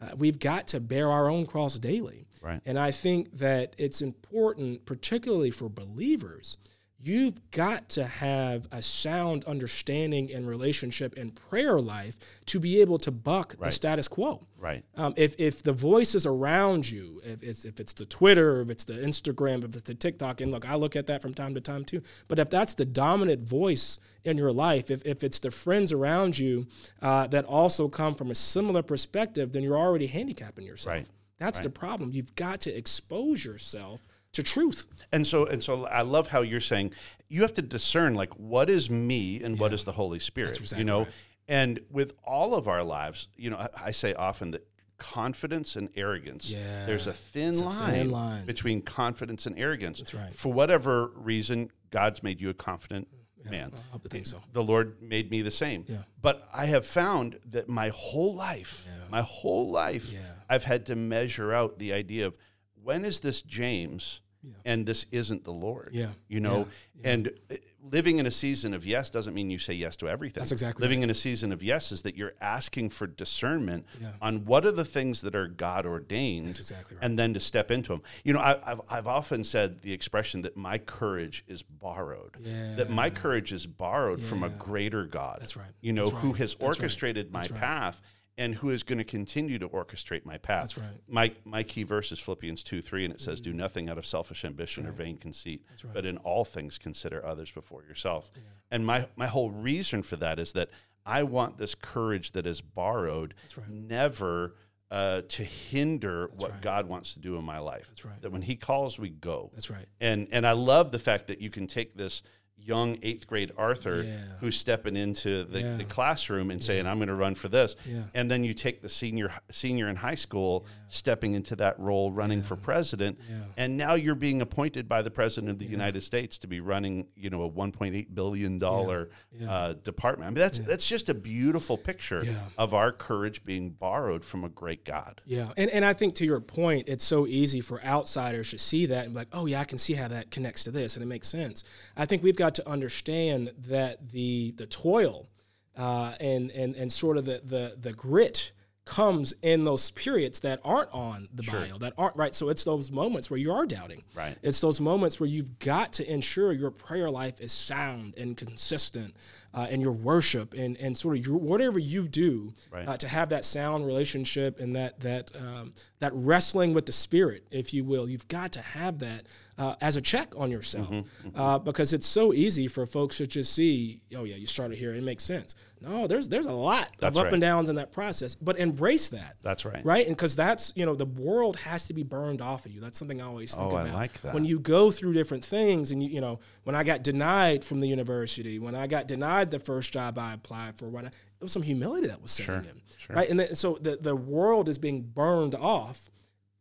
[0.00, 2.26] Uh, we've got to bear our own cross daily.
[2.40, 2.62] Right.
[2.64, 6.56] And I think that it's important, particularly for believers,
[7.04, 12.98] you've got to have a sound understanding and relationship and prayer life to be able
[12.98, 13.66] to buck Right.
[13.68, 14.46] the status quo.
[14.58, 14.84] Right.
[14.96, 18.84] Um, if, if the voices around you, if it's, if it's the Twitter, if it's
[18.84, 21.60] the Instagram, if it's the TikTok, and look, I look at that from time to
[21.60, 25.50] time too, but if that's the dominant voice in your life, if, if it's the
[25.50, 26.66] friends around you
[27.02, 30.94] uh, that also come from a similar perspective, then you're already handicapping yourself.
[30.94, 31.08] Right.
[31.38, 32.12] That's the problem.
[32.12, 34.86] You've got to expose yourself to truth.
[35.12, 36.92] And so and so I love how you're saying
[37.28, 40.56] you have to discern like what is me and what is the Holy Spirit.
[40.58, 41.08] exactly you know, right.
[41.48, 44.66] and with all of our lives, you know, I, I say often that
[44.98, 46.50] confidence and arrogance.
[46.50, 46.86] Yeah.
[46.86, 48.46] There's a thin a line, thin line.
[48.46, 49.98] between confidence and arrogance.
[49.98, 50.34] That's right.
[50.34, 53.08] For whatever reason, God's made you a confident
[53.50, 53.72] man.
[53.74, 54.40] I hope to think so.
[54.52, 55.84] The Lord made me the same.
[55.88, 55.96] Yeah.
[56.20, 60.20] But I have found that my whole life, my whole life, Yeah.
[60.48, 62.36] I've had to measure out the idea of
[62.82, 64.20] when is this James
[64.64, 65.90] and this isn't the Lord.
[65.92, 66.08] Yeah.
[66.26, 66.66] You know,
[67.04, 70.40] and uh, living in a season of yes doesn't mean you say yes to everything.
[70.40, 74.08] That's exactly Living in a season of yes is that you're asking for discernment Yeah.
[74.20, 77.04] on what are the things that are God ordained That's exactly right.
[77.04, 78.02] and then to step into them.
[78.24, 82.36] You know, I, I've, I've often said the expression that my courage is borrowed.
[82.42, 85.38] That my courage is borrowed from a greater God.
[85.40, 85.66] That's right.
[85.80, 86.66] You know, That's who has That's right.
[86.66, 87.54] orchestrated my right.
[87.54, 88.02] path
[88.38, 90.74] and who is going to continue to orchestrate my path.
[90.74, 91.00] That's right.
[91.08, 94.06] My my key verse is Philippians 2 3, and it says, Do nothing out of
[94.06, 95.94] selfish ambition or vain conceit, right.
[95.94, 98.30] but in all things consider others before yourself.
[98.70, 100.70] And my, my whole reason for that is that
[101.04, 103.68] I want this courage that is borrowed right.
[103.68, 104.54] never
[104.90, 106.60] uh, to hinder what right.
[106.60, 107.86] God wants to do in my life.
[107.88, 108.20] That's right.
[108.22, 109.50] That when He calls, we go.
[109.52, 109.86] That's right.
[110.00, 112.22] And and I love the fact that you can take this
[112.64, 114.16] young eighth grade Arthur Yeah.
[114.40, 115.76] who's stepping into the, Yeah.
[115.76, 117.76] the classroom and saying, I'm going to run for this.
[118.14, 122.42] And then you take the senior senior in high school stepping into that role running
[122.42, 123.18] for president.
[123.56, 127.06] And now you're being appointed by the president of the United States to be running,
[127.16, 129.10] you know, a 1.8 billion dollar
[129.48, 130.26] uh, department.
[130.26, 132.24] I mean, that's that's just a beautiful picture
[132.58, 135.20] of our courage being borrowed from a great God.
[135.26, 138.86] Yeah, and, and I think to your point, it's so easy for outsiders to see
[138.86, 141.02] that and be like, oh yeah, I can see how that connects to this, and
[141.02, 141.64] it makes sense.
[141.96, 145.28] I think we've got to understand that the the toil
[145.76, 148.52] uh, and and and sort of the the the grit
[148.84, 152.34] comes in those periods that aren't on the bio, that aren't right.
[152.34, 154.02] So it's those moments where you are doubting.
[154.12, 154.36] Right.
[154.42, 159.14] It's those moments where you've got to ensure your prayer life is sound and consistent,
[159.54, 162.88] uh, and your worship and and sort of your whatever you do Right.
[162.88, 167.46] uh, to have that sound relationship and that that um, that wrestling with the spirit,
[167.52, 168.08] if you will.
[168.08, 169.26] You've got to have that
[169.58, 173.26] uh, as a check on yourself Mm-hmm, Uh, because it's so easy for folks to
[173.26, 175.54] just see, oh yeah, you started here, it makes sense.
[175.80, 177.32] No, there's there's a lot That's of up right.
[177.34, 179.36] and downs in that process, but embrace that.
[179.42, 179.84] That's right.
[179.84, 182.80] Right, and because that's you know the world has to be burned off of you.
[182.80, 183.94] That's something I always think Oh, I about.
[183.94, 184.32] like that.
[184.32, 187.80] When you go through different things, and you you know when I got denied from
[187.80, 191.14] the university, when I got denied the first job I applied for, when I, it
[191.40, 192.80] was some humility that was setting in.
[192.96, 193.16] sure.
[193.16, 196.11] Right, and then, so the the world is being burned off,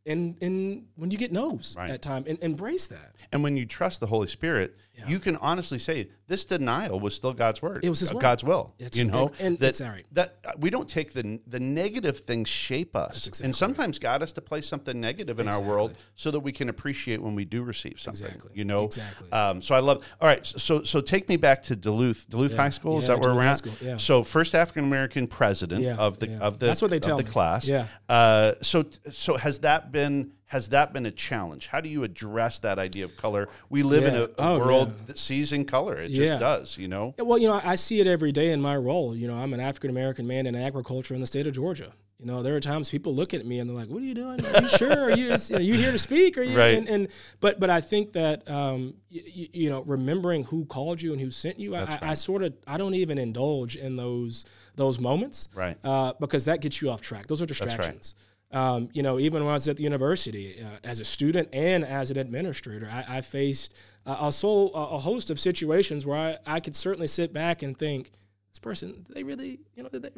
[0.05, 1.89] and and when you get no's Right.
[1.91, 3.15] at time, and embrace that.
[3.31, 4.75] And when you trust the Holy Spirit,
[5.07, 7.79] you can honestly say this denial was still God's word.
[7.83, 8.21] It was His uh, word.
[8.21, 8.73] God's will.
[8.77, 10.05] It's- you know and- and that it's all right.
[10.11, 14.21] that uh, we don't take the the negative things shape us, exactly and sometimes God
[14.21, 17.45] has to place something negative in our world so that we can appreciate when we
[17.45, 18.27] do receive something.
[18.27, 18.51] Exactly.
[18.53, 18.85] You know.
[18.85, 19.31] Exactly.
[19.31, 20.05] Um, so I love.
[20.21, 20.45] All right.
[20.45, 22.97] So so take me back to Duluth, Duluth High School.
[22.99, 23.57] Is Yeah, that where Duluth we're at?
[23.57, 23.97] School, yeah.
[23.97, 26.39] So first African American president Yeah, of the yeah.
[26.39, 27.29] of the That's what they tell the me.
[27.29, 27.67] class.
[27.67, 27.87] Yeah.
[28.07, 31.67] Uh, so so has that been has that been a challenge?
[31.67, 33.47] How do you address that idea of color?
[33.69, 35.03] We live in a, a Oh, world yeah.
[35.07, 35.97] that sees in color.
[35.97, 36.25] It Yeah.
[36.25, 37.15] just does, you know.
[37.17, 39.15] Well, you know, I I see it every day in my role.
[39.15, 41.93] You know, I'm an African American man in agriculture in the state of Georgia.
[42.19, 44.13] You know, there are times people look at me and they're like, "What are you
[44.13, 44.45] doing?
[44.45, 44.99] Are you sure?
[45.05, 46.37] Are you, is- are you here to speak?
[46.37, 46.77] Are you?" Right.
[46.77, 47.07] And, and
[47.39, 51.31] but but I think that um, you, you know, remembering who called you and who
[51.31, 54.43] sent you, I, I sort of I don't even indulge in those
[54.75, 55.77] those moments, Right.
[55.83, 57.25] Uh, because that gets you off track.
[57.27, 58.15] Those are distractions.
[58.53, 61.85] Um, you know, even when I was at the university, uh, as a student and
[61.85, 63.73] as an administrator, I, I faced
[64.05, 67.77] uh, a, so, a host of situations where I, I could certainly sit back and
[67.77, 68.11] think,
[68.51, 70.09] this person, they really, you know, did they?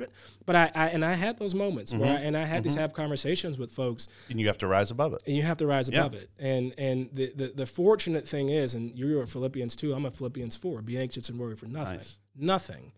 [0.48, 2.02] But I, I and I had those moments Mm-hmm.
[2.02, 4.89] where, I, and I had these have conversations with folks, And you have to rise
[4.89, 5.22] above it.
[5.28, 6.00] and you have to rise Yeah.
[6.00, 6.32] above it.
[6.39, 10.10] And and the, the the fortunate thing is, and you're a Philippians two, I'm a
[10.12, 10.82] Philippians four.
[10.82, 12.17] Be anxious and worry for nothing, Nice.
[12.36, 12.91] nothing.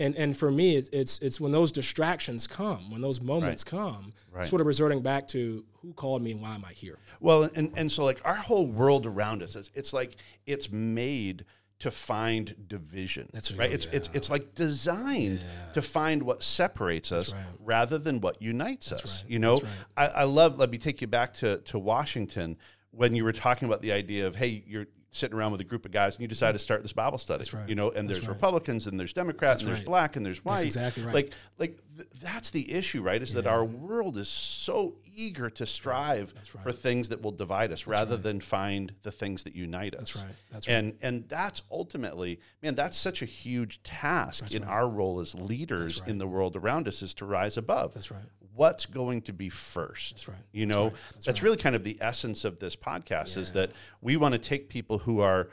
[0.00, 4.12] And and for me, it's, it's it's when those distractions come, when those moments come,
[4.32, 4.46] Right.
[4.46, 6.96] sort of resorting back to who called me and why am I here?
[7.20, 11.44] Well, and, and so like our whole world around us, it's, it's like it's made
[11.80, 13.28] to find division.
[13.32, 13.60] That's right.
[13.60, 15.40] right, It's it's it's like designed
[15.74, 17.42] to find what separates us right.
[17.60, 19.22] rather than what unites us.
[19.22, 19.30] right.
[19.30, 20.58] You know, That's I, I love.
[20.58, 22.56] Let me take you back to to Washington
[22.92, 25.84] when you were talking about the idea of hey, you're sitting around with a group
[25.84, 27.38] of guys and you decide to start this Bible study.
[27.38, 27.68] That's right.
[27.68, 28.34] You know, and That's there's right.
[28.34, 29.86] Republicans and there's Democrats and there's right.
[29.86, 30.64] black and there's white.
[30.64, 31.14] exactly right.
[31.14, 33.20] Like like th- that's the issue, right?
[33.20, 37.86] Is that our world is so eager to strive for things that will divide us
[37.86, 40.12] rather than find the things that unite us.
[40.12, 40.34] That's right.
[40.52, 40.74] That's right.
[40.74, 46.02] And and that's ultimately, man, that's such a huge task in our role as leaders
[46.06, 47.94] in the world around us is to rise above.
[47.94, 48.22] That's right.
[48.60, 50.16] What's going to be first?
[50.16, 50.36] That's right.
[50.52, 50.92] You That's know, right.
[51.14, 53.70] that's, That's really kind of the essence of this podcast is that
[54.02, 55.48] we want to take people who are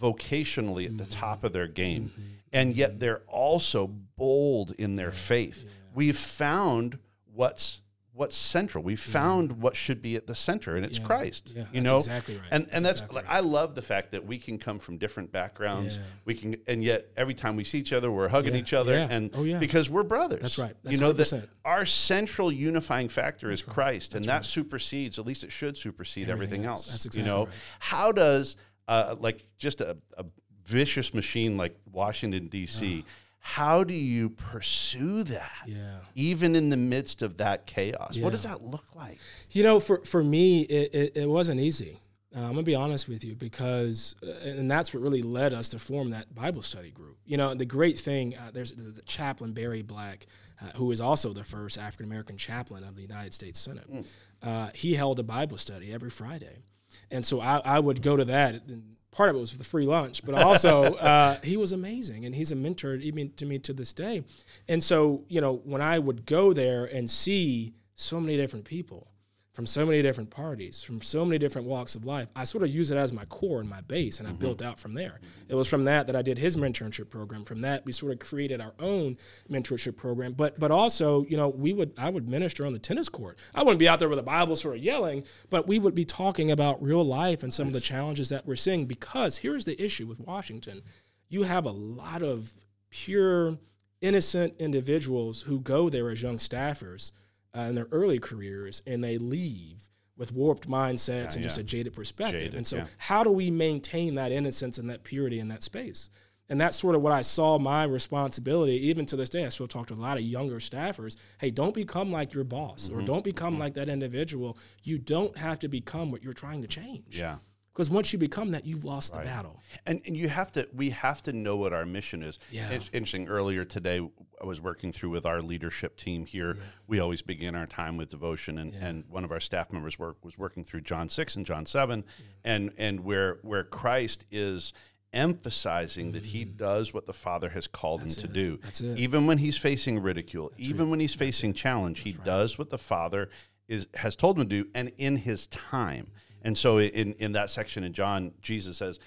[0.00, 1.20] vocationally at the Mm-hmm.
[1.20, 2.10] top of their game
[2.52, 5.64] and yet they're also bold in their faith.
[5.94, 6.98] We've found
[7.32, 7.80] what's
[8.22, 8.84] what's central.
[8.84, 11.04] We've found what should be at the center and it's Yeah.
[11.04, 11.52] Christ.
[11.56, 11.96] Yeah, you that's know?
[11.96, 12.46] exactly right.
[12.52, 13.36] And That's and that's exactly like right.
[13.36, 15.96] I love the fact that we can come from different backgrounds.
[15.96, 16.02] Yeah.
[16.24, 19.30] We can and yet every time we see each other we're hugging each other and
[19.34, 19.58] Oh, yeah.
[19.58, 20.40] because we're brothers.
[20.40, 20.74] That's right.
[20.84, 21.48] you know that 100%.
[21.64, 26.60] our central unifying factor is Christ and that supersedes at least it should supersede everything,
[26.60, 26.90] Everything else.
[26.90, 27.54] That's you exactly know, right.
[27.80, 28.56] how does
[28.86, 30.24] uh, like just a, a
[30.64, 33.04] vicious machine like Washington D.C.
[33.44, 35.50] How do you pursue that?
[35.66, 35.98] Yeah.
[36.14, 39.18] Even in the midst of that chaos, what does that look like?
[39.50, 42.00] You know, for for me, it, it, it wasn't easy.
[42.34, 45.70] Uh, I'm gonna be honest with you because, uh, and that's what really led us
[45.70, 47.18] to form that Bible study group.
[47.26, 50.26] You know, the great thing uh, there's the, chaplain Barry Black,
[50.60, 54.06] uh, who is also the first African American chaplain of the United States Senate.
[54.40, 56.62] Uh, he held a Bible study every Friday,
[57.10, 58.54] and so I, I would go to that.
[58.68, 62.34] And part of it was the free lunch, but also uh, he was amazing, and
[62.34, 64.24] he's a mentor even to me to this day.
[64.68, 69.11] And so, you know, when I would go there and see so many different people
[69.52, 72.28] from so many different parties, from so many different walks of life.
[72.34, 74.40] I sort of use it as my core and my base, and I mm-hmm.
[74.40, 75.20] built out from there.
[75.48, 77.44] It was from that that I did his mentorship program.
[77.44, 79.18] From that, we sort of created our own
[79.50, 80.32] mentorship program.
[80.32, 83.38] But but also, you know, we would I would minister on the tennis court.
[83.54, 86.06] I wouldn't be out there with a Bible sort of yelling, but we would be
[86.06, 88.86] talking about real life and some of the challenges that we're seeing.
[88.86, 90.80] Because here's the issue with Washington:
[91.28, 92.54] you have a lot of
[92.88, 93.56] pure,
[94.00, 97.12] innocent individuals who go there as young staffers
[97.56, 101.92] uh, in their early careers and they leave with warped mindsets and just a jaded
[101.94, 102.40] perspective.
[102.40, 102.86] Jaded, and so, yeah.
[102.98, 106.10] how do we maintain that innocence and that purity in that space?
[106.48, 108.74] And that's sort of what I saw my responsibility.
[108.88, 111.16] Even to this day, I still talk to a lot of younger staffers.
[111.38, 112.98] Hey, don't become like your boss Mm-hmm.
[112.98, 114.58] or don't become like that individual.
[114.82, 117.18] You don't have to become what you're trying to change.
[117.18, 117.36] Yeah.
[117.72, 119.62] Because once you become that, you've lost the battle.
[119.86, 122.38] And, and you have to, we have to know what our mission is.
[122.50, 122.68] Yeah.
[122.68, 123.28] It's interesting.
[123.28, 124.06] Earlier today,
[124.40, 126.58] I was working through with our leadership team here.
[126.86, 130.22] We always begin our time with devotion, and, and one of our staff members work,
[130.22, 132.04] was working through John six and John seven,
[132.44, 134.74] and and where where Christ is
[135.14, 138.58] emphasizing that he does what the Father has called him to do.
[138.58, 138.62] Mm.
[138.62, 138.98] That's it.
[138.98, 143.30] Even when he's facing ridicule, even when he's facing challenge, he does what the Father
[143.66, 146.08] is has told him to do, and in his time.
[146.42, 148.98] And so, in, in that section in John, Jesus says,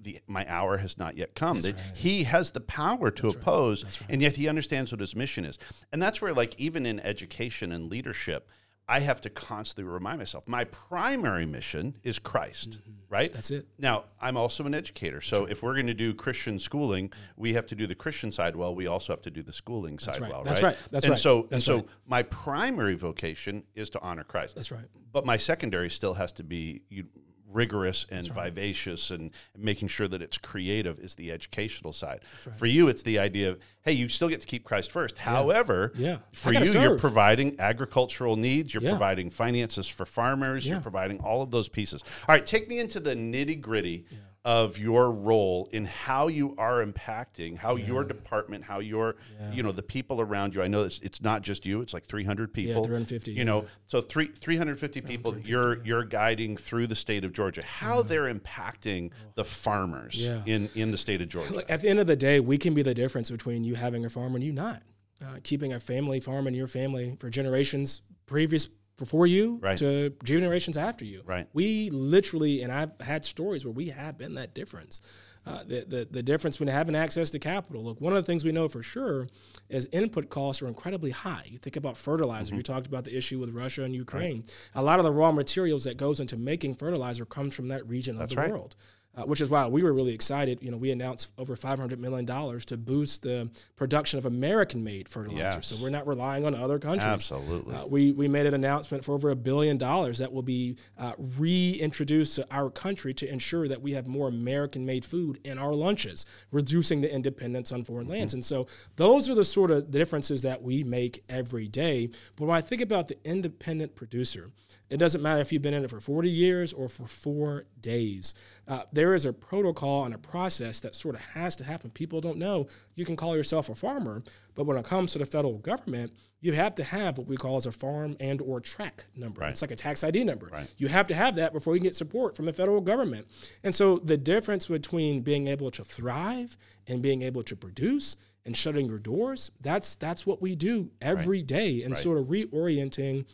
[0.00, 4.22] "The my hour has not yet come." That He has the power to oppose, and
[4.22, 5.58] yet he understands what his mission is.
[5.92, 8.48] And that's where, like, even in education and leadership,
[8.88, 12.70] I have to constantly remind myself my primary mission is Christ.
[12.70, 12.90] Mm-hmm.
[13.08, 13.32] Right.
[13.32, 13.66] That's it.
[13.78, 15.20] Now, I'm also an educator.
[15.20, 18.56] So if we're going to do Christian schooling, we have to do the Christian side
[18.56, 18.74] well.
[18.74, 20.32] We also have to do the schooling side right.
[20.32, 20.70] well, That's right?
[20.70, 20.78] right.
[20.90, 21.18] That's and right.
[21.18, 21.86] So, and so right.
[22.06, 24.56] my primary vocation is to honor Christ.
[24.56, 24.84] That's right.
[25.12, 27.04] But my secondary still has to be you,
[27.54, 32.20] rigorous and vivacious and making sure that it's creative is the educational side.
[32.56, 35.18] For you, it's the idea of, hey, you still get to keep Christ first.
[35.18, 36.18] However, Yeah.
[36.32, 38.90] For you, gotta you're providing agricultural needs, you're Yeah.
[38.90, 42.02] providing finances for farmers, you're providing all of those pieces.
[42.28, 44.06] All right, take me into the nitty gritty
[44.44, 49.16] of your role in how you are impacting, how your department, how your,
[49.52, 50.62] you know, the people around you.
[50.62, 52.84] I know it's, it's not just you; it's like 300 people.
[52.84, 57.62] 350, You know, so three 350 people you're you're guiding through the state of Georgia.
[57.64, 60.42] How they're impacting the farmers Yeah.
[60.44, 61.64] in in the state of Georgia.
[61.70, 64.10] At the end of the day, we can be the difference between you having a
[64.10, 64.82] farm and you not.
[65.22, 69.76] Uh, keeping a family farm in your family for generations previous before you Right.
[69.78, 71.22] to generations after you.
[71.26, 71.48] Right.
[71.52, 75.00] We literally, and I've had stories where we have been that difference.
[75.46, 77.84] uh, the, the, the difference between having access to capital.
[77.84, 79.28] Look, one of the things we know for sure
[79.68, 81.42] is input costs are incredibly high.
[81.46, 82.52] You think about fertilizer.
[82.52, 82.56] Mm-hmm.
[82.56, 84.36] You talked about the issue with Russia and Ukraine.
[84.36, 84.54] Right.
[84.76, 88.16] A lot of the raw materials that goes into making fertilizer comes from that region
[88.16, 88.50] That's of the right.
[88.52, 88.74] world
[89.16, 90.62] uh, which is why we were really excited.
[90.62, 95.56] You know, we announced over $500 million to boost the production of American-made fertilizer.
[95.56, 95.66] Yes.
[95.66, 97.06] So we're not relying on other countries.
[97.06, 97.74] Absolutely.
[97.74, 101.12] Uh, we, we made an announcement for over a billion dollars that will be uh,
[101.18, 106.26] reintroduced to our country to ensure that we have more American-made food in our lunches,
[106.50, 108.14] reducing the independence on foreign mm-hmm.
[108.14, 108.34] lands.
[108.34, 112.08] And so those are the sort of differences that we make every day.
[112.36, 114.48] But when I think about the independent producer,
[114.90, 118.34] it doesn't matter if you've been in it for 40 years or for four days.
[118.66, 121.90] Uh, there is a protocol and a process that sort of has to happen.
[121.90, 124.22] People don't know you can call yourself a farmer,
[124.54, 127.56] but when it comes to the federal government, you have to have what we call
[127.56, 129.40] as a farm and or tract number.
[129.40, 129.50] Right.
[129.50, 130.48] It's like a tax ID number.
[130.52, 130.72] Right.
[130.76, 133.26] You have to have that before you get support from the federal government.
[133.62, 136.56] And so the difference between being able to thrive
[136.86, 141.38] and being able to produce and shutting your doors, that's that's what we do every
[141.38, 141.46] right.
[141.46, 143.24] day, and sort of reorienting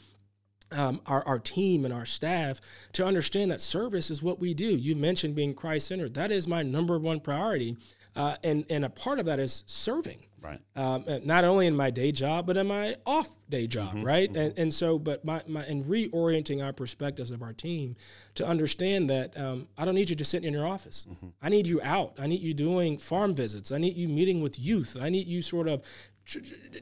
[0.72, 2.60] um, our, our team and our staff
[2.92, 4.66] to understand that service is what we do.
[4.66, 6.14] You mentioned being Christ centered.
[6.14, 7.76] That is my number one priority.
[8.16, 10.26] Uh, and, and a part of that is serving.
[10.42, 10.60] Right.
[10.74, 14.28] Um, not only in my day job, but in my off day job, mm-hmm, right?
[14.28, 14.40] Mm-hmm.
[14.40, 17.94] And, and so, but my, my, and reorienting our perspectives of our team
[18.36, 21.06] to understand that um, I don't need you just sitting in your office.
[21.10, 21.26] Mm-hmm.
[21.42, 22.14] I need you out.
[22.18, 23.70] I need you doing farm visits.
[23.70, 24.96] I need you meeting with youth.
[24.98, 25.82] I need you sort of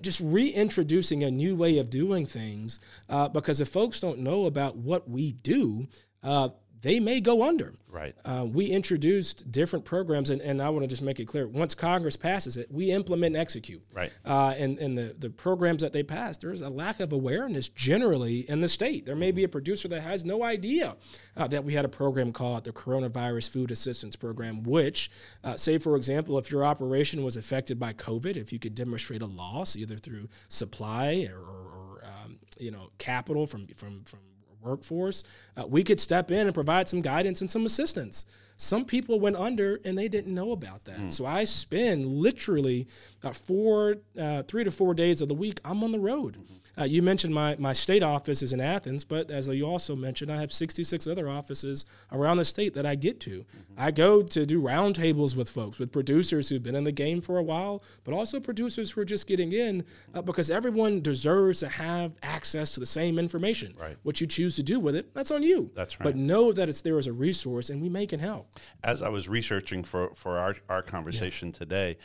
[0.01, 4.77] just reintroducing a new way of doing things uh, because if folks don't know about
[4.77, 5.87] what we do,
[6.23, 6.49] uh,
[6.81, 7.75] they may go under.
[7.91, 8.15] Right.
[8.25, 11.75] Uh, we introduced different programs, and, and I want to just make it clear: once
[11.75, 13.83] Congress passes it, we implement and execute.
[13.95, 14.13] Right.
[14.25, 18.41] Uh, and and the, the programs that they pass, there's a lack of awareness generally
[18.49, 19.07] in the state.
[19.07, 20.97] There may be a producer that has no idea
[21.37, 25.11] uh, that we had a program called the Coronavirus Food Assistance Program, which,
[25.45, 29.23] uh, say for example, if your operation was affected by COVID, if you could demonstrate
[29.23, 34.21] a loss either through supply or, or um, you know capital from from from
[34.61, 35.25] workforce,
[35.57, 38.25] uh, we could step in and provide some guidance and some assistance.
[38.57, 40.99] Some people went under and they didn't know about that.
[40.99, 41.13] Mm.
[41.13, 42.89] So I spend literally
[43.23, 45.61] uh, four, uh, three to four days of the week.
[45.65, 46.37] I'm on the road.
[46.37, 46.55] Mm-hmm.
[46.79, 50.31] Uh, you mentioned my, my state office is in Athens, but as you also mentioned,
[50.31, 53.41] I have 66 other offices around the state that I get to.
[53.41, 53.75] Mm-hmm.
[53.77, 57.39] I go to do roundtables with folks, with producers who've been in the game for
[57.39, 61.69] a while, but also producers who are just getting in uh, because everyone deserves to
[61.69, 63.75] have access to the same information.
[63.79, 63.97] Right.
[64.03, 65.71] What you choose to do with it, that's on you.
[65.75, 66.05] That's right.
[66.05, 68.57] But know that it's there as a resource and we make it help.
[68.85, 71.59] As I was researching for, for our, our conversation yeah.
[71.59, 71.97] today,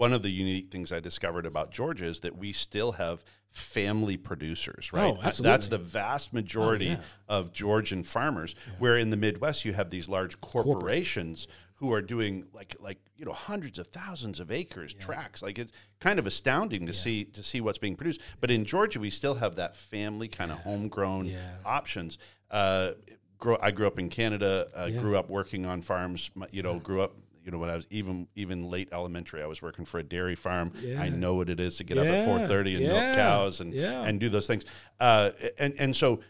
[0.00, 4.16] one of the unique things I discovered about Georgia is that we still have family
[4.16, 5.04] producers, right?
[5.04, 5.52] Oh, absolutely.
[5.52, 6.98] That's the vast majority oh, yeah.
[7.28, 8.54] of Georgian farmers.
[8.66, 8.72] Yeah.
[8.78, 11.74] Where in the Midwest you have these large corporations Corporate.
[11.74, 15.04] who are doing like like you know hundreds of thousands of acres, yeah.
[15.04, 15.42] tracts.
[15.42, 18.22] Like it's kind of astounding to see to see what's being produced.
[18.40, 21.30] But in Georgia, we still have that family kind of homegrown
[21.66, 22.16] options.
[22.50, 22.92] Uh,
[23.36, 24.66] grow, I grew up in Canada.
[24.74, 26.30] Uh, grew up working on farms.
[26.52, 27.12] You know, grew up
[27.44, 30.36] you know when I was even even late elementary, I was working for a dairy
[30.36, 30.72] farm.
[30.80, 31.00] Yeah.
[31.00, 32.02] I know what it is to get yeah.
[32.02, 32.92] up at four thirty and yeah.
[32.92, 34.64] milk cows and and do those things.
[34.98, 36.20] Uh, and and so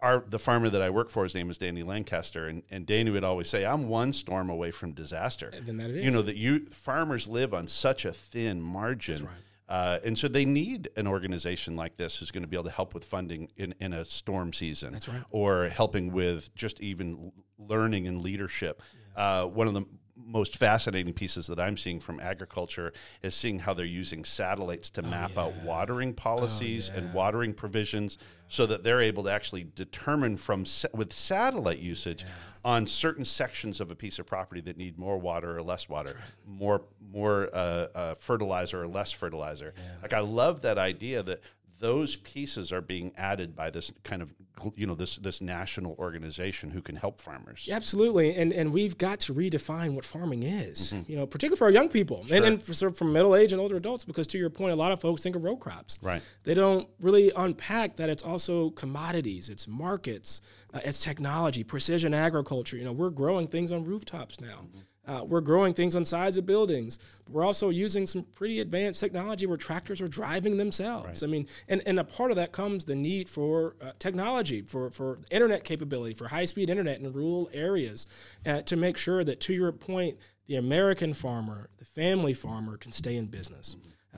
[0.00, 3.10] our the farmer that I work for, his name is Danny Lancaster, and, and Danny
[3.10, 6.04] would always say, "I'm one storm away from disaster." And that is.
[6.04, 9.24] You know that you farmers live on such a thin margin.
[9.24, 9.32] Right.
[9.66, 12.70] Uh, and so they need an organization like this who's going to be able to
[12.70, 14.92] help with funding in, in a storm season.
[14.92, 15.22] That's right.
[15.30, 18.82] Or helping with just even learning and leadership.
[19.16, 19.86] Uh, one of the
[20.26, 25.02] most fascinating pieces that I'm seeing from agriculture is seeing how they're using satellites to
[25.02, 25.42] oh, map yeah.
[25.42, 27.04] out watering oh, policies oh, yeah.
[27.04, 28.26] and watering provisions yeah.
[28.48, 32.24] so that they're able to actually determine from with satellite usage
[32.64, 36.16] on certain sections of a piece of property that need more water or less water,
[36.46, 39.74] more more uh, uh, fertilizer or less fertilizer.
[40.02, 41.40] Like I love that idea that
[41.78, 44.30] those pieces are being added by this kind of
[44.76, 47.68] you know this this national organization who can help farmers.
[47.70, 48.34] Absolutely.
[48.36, 51.10] And and we've got to redefine what farming is mm-hmm.
[51.10, 52.36] you know particularly for our young people sure.
[52.36, 54.92] and, and for, for middle age and older adults because to your point a lot
[54.92, 55.98] of folks think of row crops.
[56.02, 56.22] Right.
[56.44, 60.40] They don't really unpack that it's also commodities it's markets
[60.72, 62.76] uh, it's technology precision agriculture.
[62.76, 64.60] You know we're growing things on rooftops now.
[64.66, 66.98] Mm-hmm uh, we're growing things on sides of buildings.
[67.28, 71.06] We're also using some pretty advanced technology where tractors are driving themselves.
[71.06, 71.22] Right.
[71.22, 74.90] I mean, and, and a part of that comes the need for uh, technology, for,
[74.90, 78.06] for internet capability, for high speed internet in rural areas
[78.46, 82.92] uh, to make sure that, to your point, the American farmer, the family farmer can
[82.92, 83.76] stay in business.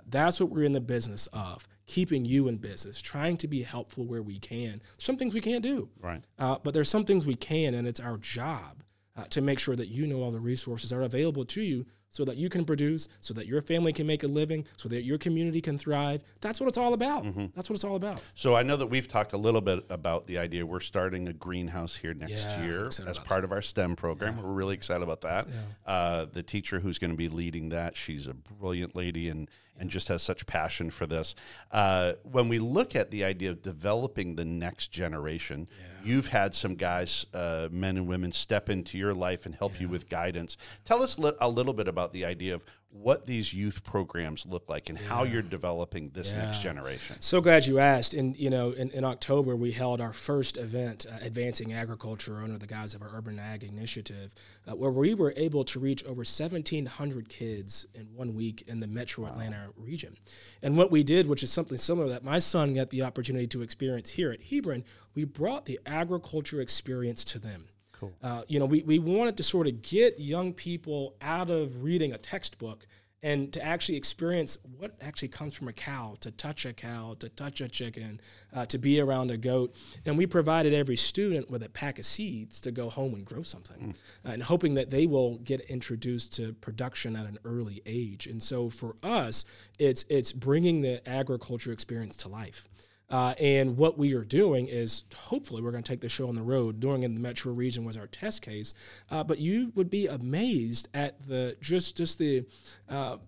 [0.08, 4.04] That's what we're in the business of keeping you in business, trying to be helpful
[4.04, 4.82] where we can.
[4.98, 5.88] Some things we can't do.
[6.00, 6.22] Right.
[6.38, 8.82] Uh, but there's some things we can, and it's our job
[9.16, 12.24] uh, to make sure that you know all the resources are available to you so
[12.24, 15.18] that you can produce, so that your family can make a living, so that your
[15.18, 16.22] community can thrive.
[16.40, 17.24] That's what it's all about.
[17.24, 17.46] Mm-hmm.
[17.54, 18.22] That's what it's all about.
[18.34, 21.32] So I know that we've talked a little bit about the idea we're starting a
[21.32, 23.44] greenhouse here next yeah, year as part that.
[23.44, 24.36] of our STEM program.
[24.36, 24.44] Yeah.
[24.44, 25.48] We're really excited about that.
[25.48, 25.92] Yeah.
[25.92, 29.90] Uh, the teacher who's going to be leading that, she's a brilliant lady and and
[29.90, 31.34] just has such passion for this.
[31.70, 35.68] Uh, when we look at the idea of developing the next generation,
[36.04, 39.88] you've had some guys, uh, men and women, step into your life and help you
[39.88, 40.56] with guidance.
[40.84, 42.62] Tell us li- a little bit about the idea of
[43.02, 45.08] what these youth programs look like and yeah.
[45.08, 46.44] how you're developing this yeah.
[46.44, 47.16] next generation.
[47.20, 48.14] So glad you asked.
[48.14, 52.58] And you know, in, in October we held our first event, uh, advancing agriculture, under
[52.58, 54.34] the guise of our Urban Ag Initiative,
[54.66, 58.86] uh, where we were able to reach over 1,700 kids in one week in the
[58.86, 59.30] Metro wow.
[59.30, 60.16] Atlanta region.
[60.62, 63.62] And what we did, which is something similar that my son got the opportunity to
[63.62, 64.84] experience here at Hebron,
[65.14, 67.68] we brought the agriculture experience to them.
[68.00, 68.12] Cool.
[68.22, 72.12] Uh, you know, we, we wanted to sort of get young people out of reading
[72.12, 72.86] a textbook
[73.22, 77.28] and to actually experience what actually comes from a cow, to touch a cow, to
[77.30, 78.20] touch a chicken,
[78.54, 79.74] uh, to be around a goat.
[80.04, 83.42] And we provided every student with a pack of seeds to go home and grow
[83.42, 84.28] something, mm.
[84.28, 88.26] uh, and hoping that they will get introduced to production at an early age.
[88.26, 89.44] And so for us,
[89.78, 92.68] it's it's bringing the agriculture experience to life.
[93.08, 96.34] Uh, and what we are doing is hopefully we're going to take the show on
[96.34, 96.80] the road.
[96.80, 98.74] Doing in the metro region was our test case,
[99.10, 102.44] uh, but you would be amazed at the just just the
[102.88, 103.18] uh,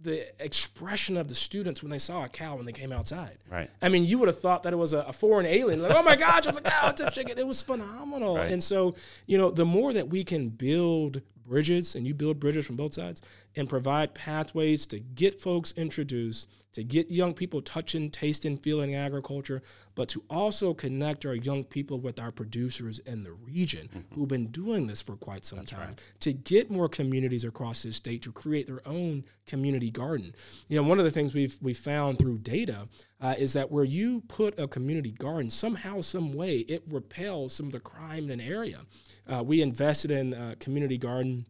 [0.00, 3.38] the expression of the students when they saw a cow when they came outside.
[3.50, 3.70] Right.
[3.82, 5.82] I mean, you would have thought that it was a, a foreign alien.
[5.82, 7.38] Like, oh my gosh, it's a cow, it's a chicken.
[7.38, 8.36] It was phenomenal.
[8.36, 8.50] Right.
[8.50, 8.94] And so,
[9.26, 12.94] you know, the more that we can build bridges and you build bridges from both
[12.94, 13.22] sides
[13.56, 19.62] and provide pathways to get folks introduced, to get young people touching, tasting, feeling agriculture,
[19.94, 24.14] but to also connect our young people with our producers in the region mm-hmm.
[24.14, 26.00] who've been doing this for quite some That's time, right.
[26.20, 30.34] to get more communities across the state to create their own community garden.
[30.68, 32.86] You know, one of the things we've we found through data
[33.20, 37.66] uh, is that where you put a community garden, somehow, some way, it repels some
[37.66, 38.80] of the crime in an area.
[39.28, 41.46] Uh, we invested in a community garden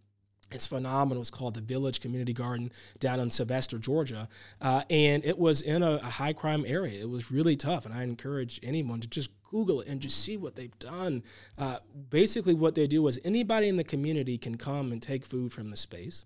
[0.50, 1.20] it's phenomenal.
[1.20, 4.28] It's called the Village Community Garden down in Sylvester, Georgia.
[4.60, 7.00] Uh, and it was in a, a, high crime area.
[7.00, 7.84] It was really tough.
[7.84, 11.22] And I encourage anyone to just Google it and just see what they've done.
[11.56, 11.78] Uh,
[12.10, 15.70] basically, what they do is anybody in the community can come and take food from
[15.70, 16.24] the space.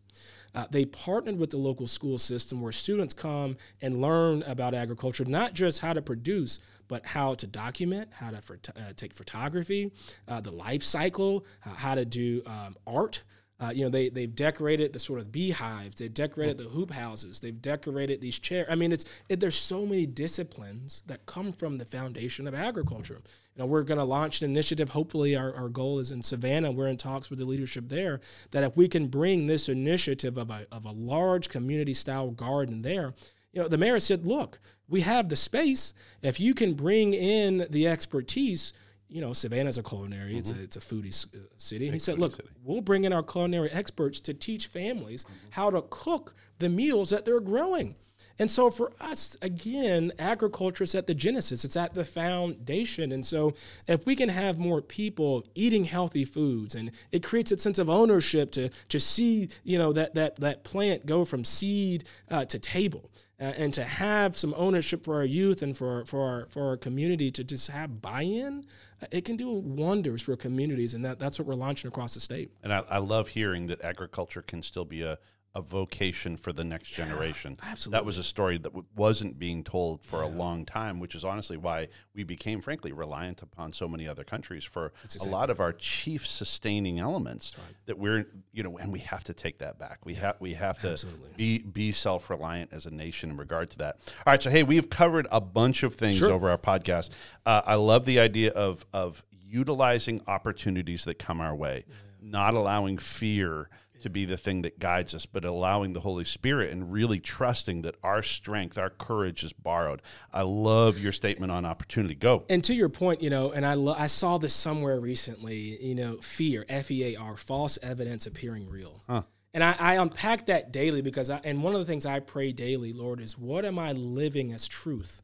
[0.55, 5.25] Uh, they partnered with the local school system where students come and learn about agriculture,
[5.25, 6.59] not just how to produce,
[6.89, 8.37] but how to document, how to
[8.77, 9.91] uh, take photography,
[10.29, 13.23] uh, the life cycle, uh, how to do um, art.
[13.63, 17.39] Uh, you know, they they've decorated the sort of beehives, they've decorated the hoop houses,
[17.39, 18.67] they've decorated these chairs.
[18.69, 23.21] I mean, it's it, there's so many disciplines that come from the foundation of agriculture.
[23.55, 24.89] You know, we're going to launch an initiative.
[24.89, 26.73] Hopefully, our, our goal is in Savannah.
[26.73, 30.51] We're in talks with the leadership there that if we can bring this initiative of
[30.51, 33.15] a of a large community style garden there,
[33.53, 34.59] you know, the mayor said, look,
[34.89, 35.95] we have the space.
[36.21, 38.73] If you can bring in the expertise,
[39.13, 40.39] you know, Savannah's a culinary, mm-hmm.
[40.39, 41.87] it's, a, it's a foodie uh, city.
[41.87, 42.49] And he said, look, city.
[42.65, 45.35] we'll bring in our culinary experts to teach families mm-hmm.
[45.51, 47.97] how to cook the meals that they're growing.
[48.39, 53.13] And so for us, again, agriculture is at the genesis, it's at the foundation.
[53.13, 53.53] And so
[53.87, 57.91] if we can have more people eating healthy foods and it creates a sense of
[57.91, 62.59] ownership to, to see, you know, that, that, that plant go from seed uh, to
[62.59, 63.11] table
[63.43, 66.77] uh, and to have some ownership for our youth and for, for, our, for our
[66.77, 68.65] community to just have buy-in,
[69.03, 72.21] uh, it can do wonders for communities, and that, that's what we're launching across the
[72.21, 72.53] state.
[72.63, 75.19] And I, I love hearing that agriculture can still be a,
[75.55, 77.57] a vocation for the next generation.
[77.63, 77.99] Yeah, absolutely.
[77.99, 80.29] That was a story that w- wasn't being told for yeah.
[80.29, 84.25] a long time, which is honestly why we became, frankly, reliant upon so many other
[84.25, 87.77] countries for exactly a lot of our chief sustaining elements right.
[87.87, 89.99] that we're, you know, and we have to take that back.
[90.05, 90.21] We yeah.
[90.21, 91.29] have we have to absolutely.
[91.37, 93.99] be be self reliant as a nation in regard to that.
[94.27, 96.31] All right, so hey, we've covered a bunch of things sure.
[96.31, 97.11] over our podcast.
[97.45, 101.85] Uh, I love the idea of of utilizing opportunities that come our way,
[102.23, 103.69] not allowing fear
[104.03, 107.83] to be the thing that guides us, but allowing the Holy Spirit and really trusting
[107.83, 110.03] that our strength, our courage is borrowed.
[110.33, 112.15] I love your statement on opportunity.
[112.15, 112.45] Go.
[112.49, 115.83] And to your point, you know, and I lo- I saw this somewhere recently.
[115.85, 119.03] You know, fear, F E A R, false evidence appearing real.
[119.09, 119.23] Huh.
[119.55, 122.53] And I, I unpack that daily because I, and one of the things I pray
[122.53, 125.21] daily, Lord, is what am I living as truth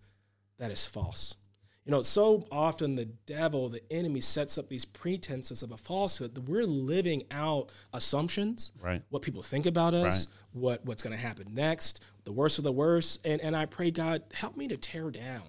[0.58, 1.36] that is false?
[1.88, 6.34] You know, so often the devil, the enemy, sets up these pretenses of a falsehood
[6.34, 9.00] that we're living out assumptions, right?
[9.08, 10.34] What people think about us, right.
[10.52, 13.90] what what's going to happen next, the worst of the worst, and and I pray
[13.90, 15.44] God help me to tear down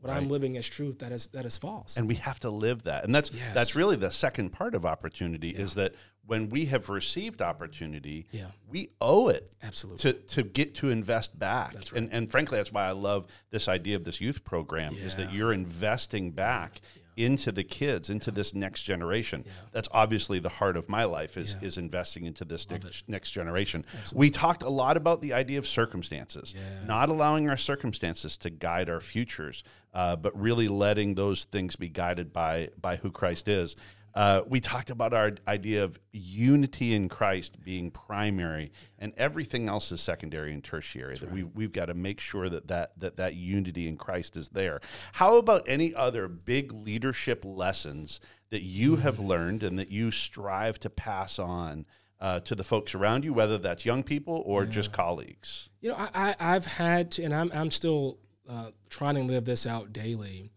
[0.00, 1.96] what I'm living as truth that is that is false.
[1.96, 3.54] and we have to live that and that's Yes.
[3.54, 5.94] that's really the second part of opportunity is that
[6.26, 8.46] when we have received opportunity Yeah.
[8.68, 10.12] we owe it Absolutely.
[10.12, 13.96] to, to get to invest back and, and frankly that's why i love this idea
[13.96, 16.80] of this youth program is that you're investing back
[17.16, 19.44] into the kids into this next generation.
[19.72, 21.66] That's obviously the heart of my life is Yeah.
[21.68, 23.84] is investing into this next, next generation.
[24.14, 26.86] We talked a lot about the idea of circumstances Yeah.
[26.86, 31.88] not allowing our circumstances to guide our futures, uh, but really letting those things be
[31.88, 33.76] guided by by who Christ is.
[34.14, 39.92] Uh, we talked about our idea of unity in Christ being primary, and everything else
[39.92, 41.16] is secondary and tertiary.
[41.16, 44.48] that we we've got to make sure that that that that unity in Christ is
[44.50, 44.80] there.
[45.12, 50.78] How about any other big leadership lessons that you have learned and that you strive
[50.80, 51.86] to pass on?
[52.18, 55.70] Uh, to the folks around you, whether that's young people or just colleagues.
[55.80, 59.46] You know, I, I I've had to, and I'm I'm still uh, trying to live
[59.46, 60.50] this out daily,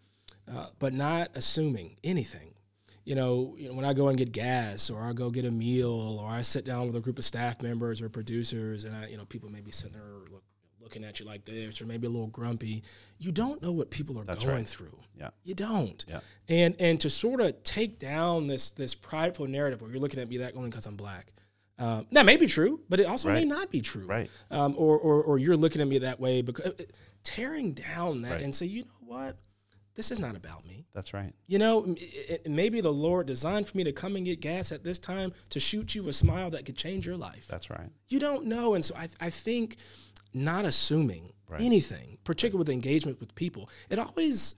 [0.53, 2.52] uh, but not assuming anything.
[3.05, 5.51] You know, you know, when I go and get gas, or I go get a
[5.51, 9.07] meal, or I sit down with a group of staff members or producers, and I,
[9.07, 10.43] you know, people may be sitting there look,
[10.81, 12.83] looking at you like this, or maybe a little grumpy.
[13.19, 14.67] You don't know what people are going right.
[14.67, 14.97] through.
[15.17, 15.31] Yeah.
[15.43, 16.03] You don't.
[16.07, 16.19] Yeah.
[16.47, 20.29] And and to sort of take down this this prideful narrative where you're looking at
[20.29, 21.33] me that only because I'm black.
[21.79, 24.05] Um, that may be true, but it also may not be true.
[24.05, 24.29] Right.
[24.51, 26.71] Um, or, or or you're looking at me that way because
[27.23, 28.43] tearing down that Right.
[28.43, 29.37] and say, you know what,
[29.95, 30.85] this is not about me.
[30.93, 31.33] That's right.
[31.47, 34.71] You know, it- it- maybe the Lord designed for me to come and get gas
[34.71, 37.47] at this time to shoot you a smile that could change your life.
[37.47, 37.89] That's right.
[38.07, 38.73] You don't know.
[38.73, 39.77] And so I, I think
[40.33, 44.55] not assuming anything, particularly with engagement with people, it always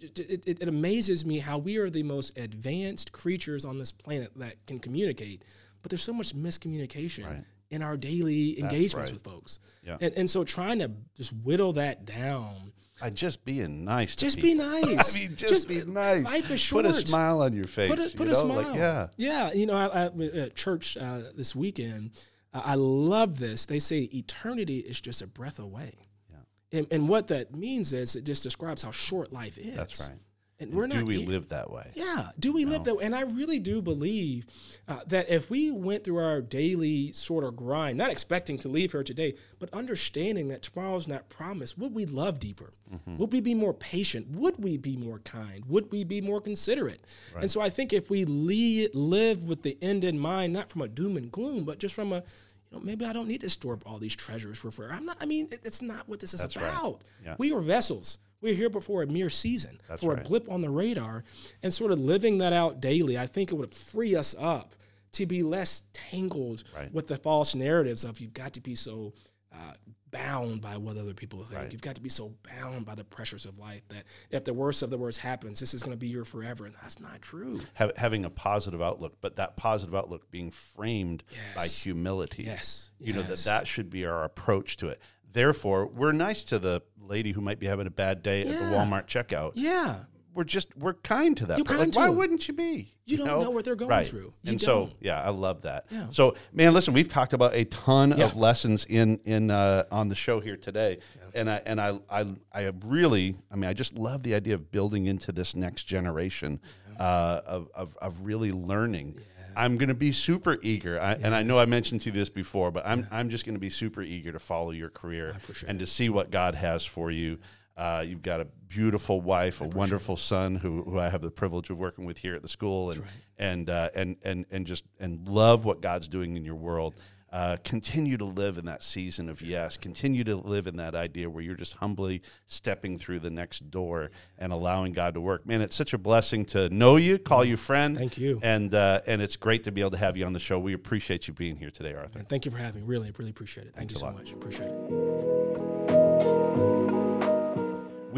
[0.00, 4.30] it, it, it amazes me how we are the most advanced creatures on this planet
[4.36, 5.42] that can communicate,
[5.82, 7.44] but there's so much miscommunication Right.
[7.70, 9.12] in our daily engagements right.
[9.12, 9.58] with folks.
[9.84, 9.96] Yeah.
[10.00, 12.72] And, and so trying to just whittle that down.
[13.00, 14.16] I just being nice.
[14.16, 15.16] To Just be nice.
[15.16, 16.24] I mean, just, be nice.
[16.24, 16.84] Life is short.
[16.84, 17.90] Put a smile on your face.
[17.90, 18.32] Put a, put you a know?
[18.32, 18.56] smile.
[18.56, 19.06] Like, yeah.
[19.16, 19.52] yeah.
[19.52, 22.10] You know, I, I, at church uh, this weekend,
[22.52, 23.66] uh, I love this.
[23.66, 25.94] They say eternity is just a breath away.
[26.30, 26.78] Yeah.
[26.78, 29.76] And, and what that means is it just describes how short life is.
[29.76, 30.18] That's right.
[30.60, 30.98] And we're not.
[30.98, 31.92] Do we live that way?
[31.94, 32.30] yeah.
[32.38, 33.04] Do we live that way?
[33.04, 34.46] And I really do believe
[34.88, 38.90] uh, that if we went through our daily sort of grind, not expecting to leave
[38.90, 42.72] here today, but understanding that tomorrow's not promised, would we love deeper?
[42.92, 43.18] Mm-hmm.
[43.18, 44.30] Would we be more patient?
[44.30, 45.64] Would we be more kind?
[45.66, 47.04] Would we be more considerate?
[47.36, 50.82] And so I think if we lead, live with the end in mind, not from
[50.82, 52.24] a doom and gloom, but just from a
[52.70, 54.92] you know, maybe I don't need to store up all these treasures for forever.
[54.92, 55.16] I'm not.
[55.20, 56.64] I mean, it, it's not what this is That's right.
[56.64, 57.02] about.
[57.24, 57.34] Yeah.
[57.38, 58.18] We are vessels.
[58.40, 60.24] We're here before a mere season, That's for right.
[60.24, 61.24] a blip on the radar,
[61.62, 63.18] and sort of living that out daily.
[63.18, 64.74] I think it would free us up
[65.12, 66.92] to be less tangled Right.
[66.92, 69.14] with the false narratives of you've got to be so
[69.52, 69.72] uh,
[70.10, 71.60] bound by what other people think.
[71.60, 71.72] Right.
[71.72, 74.82] You've got to be so bound by the pressures of life that if the worst
[74.82, 77.60] of the worst happens, this is going to be your forever, and that's not true.
[77.74, 81.24] Have, having a positive outlook, but that positive outlook being framed
[81.56, 82.44] by humility.
[82.44, 82.90] Yes.
[83.00, 85.00] You know that that should be our approach to it.
[85.32, 88.52] Therefore, we're nice to the lady who might be having a bad day at the
[88.54, 88.72] Yeah.
[88.72, 89.52] Walmart checkout.
[89.54, 90.00] Yeah.
[90.34, 91.58] We're just we're kind to that.
[91.58, 91.78] You're person.
[91.90, 92.94] kind like, to why wouldn't you be?
[93.06, 94.06] You don't know what they're going Right.
[94.06, 94.32] through.
[94.44, 94.92] You and so don't.
[95.00, 95.86] yeah, I love that.
[95.90, 96.06] Yeah.
[96.10, 98.26] So man, listen, we've talked about a ton Yeah.
[98.26, 100.98] of lessons in in uh, on the show here today,
[101.34, 104.70] and I and I I I really I mean I just love the idea of
[104.70, 106.60] building into this next generation
[107.00, 109.18] uh, of, of of really learning.
[109.58, 112.30] I'm going to be super eager, I, and I know I mentioned to you this
[112.30, 115.36] before, but I'm I'm just going to be super eager to follow your career
[115.66, 117.38] and to see what God has for you.
[117.76, 121.70] Uh, you've got a beautiful wife, a wonderful son who, who I have the privilege
[121.70, 123.02] of working with here at the school, and
[123.38, 126.94] and, uh, and and and just and love what God's doing in your world.
[127.30, 129.76] Uh, continue to live in that season of yes.
[129.76, 134.10] Continue to live in that idea where you're just humbly stepping through the next door
[134.38, 135.44] and allowing God to work.
[135.44, 137.96] Man, it's such a blessing to know you, call you friend.
[137.98, 138.40] Thank you.
[138.42, 140.58] And uh, and it's great to be able to have you on the show.
[140.58, 142.20] We appreciate you being here today, Arthur.
[142.20, 142.86] And thank you for having me.
[142.88, 143.74] Really, really appreciate it.
[143.74, 144.32] Thank Thanks you so much.
[144.32, 145.47] Appreciate it.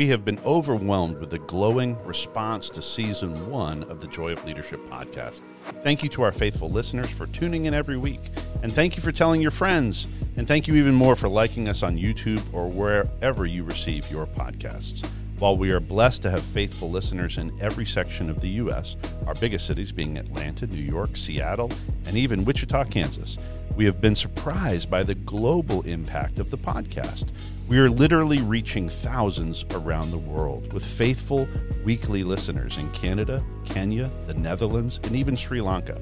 [0.01, 4.42] We have been overwhelmed with the glowing response to season one of the Joy of
[4.46, 5.42] Leadership podcast.
[5.82, 8.30] Thank you to our faithful listeners for tuning in every week.
[8.62, 10.07] And thank you for telling your friends.
[10.38, 14.24] And thank you even more for liking us on YouTube or wherever you receive your
[14.24, 15.07] podcasts.
[15.38, 18.96] While we are blessed to have faithful listeners in every section of the U.S.,
[19.26, 21.70] our biggest cities being Atlanta, New York, Seattle,
[22.07, 23.36] and even Wichita, Kansas,
[23.76, 27.26] we have been surprised by the global impact of the podcast.
[27.71, 31.47] We are literally reaching thousands around the world with faithful
[31.85, 36.01] weekly listeners in Canada, Kenya, the Netherlands, and even Sri Lanka.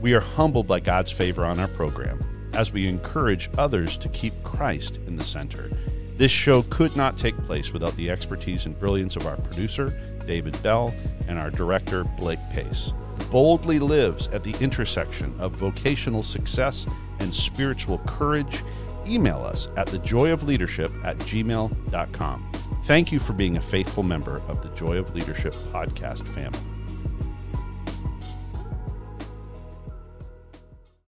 [0.00, 4.32] We are humbled by God's favor on our program as we encourage others to keep
[4.44, 5.70] Christ in the center.
[6.16, 9.94] This show could not take place without the expertise and brilliance of our producer,
[10.26, 10.94] David Bell,
[11.28, 12.92] and our director, Blake Pace.
[13.30, 16.86] Boldly lives at the intersection of vocational success
[17.18, 18.62] and spiritual courage.
[19.10, 22.52] Email us at thejoyofleadership at gmail.com.
[22.84, 26.69] Thank you for being a faithful member of the Joy of Leadership podcast family.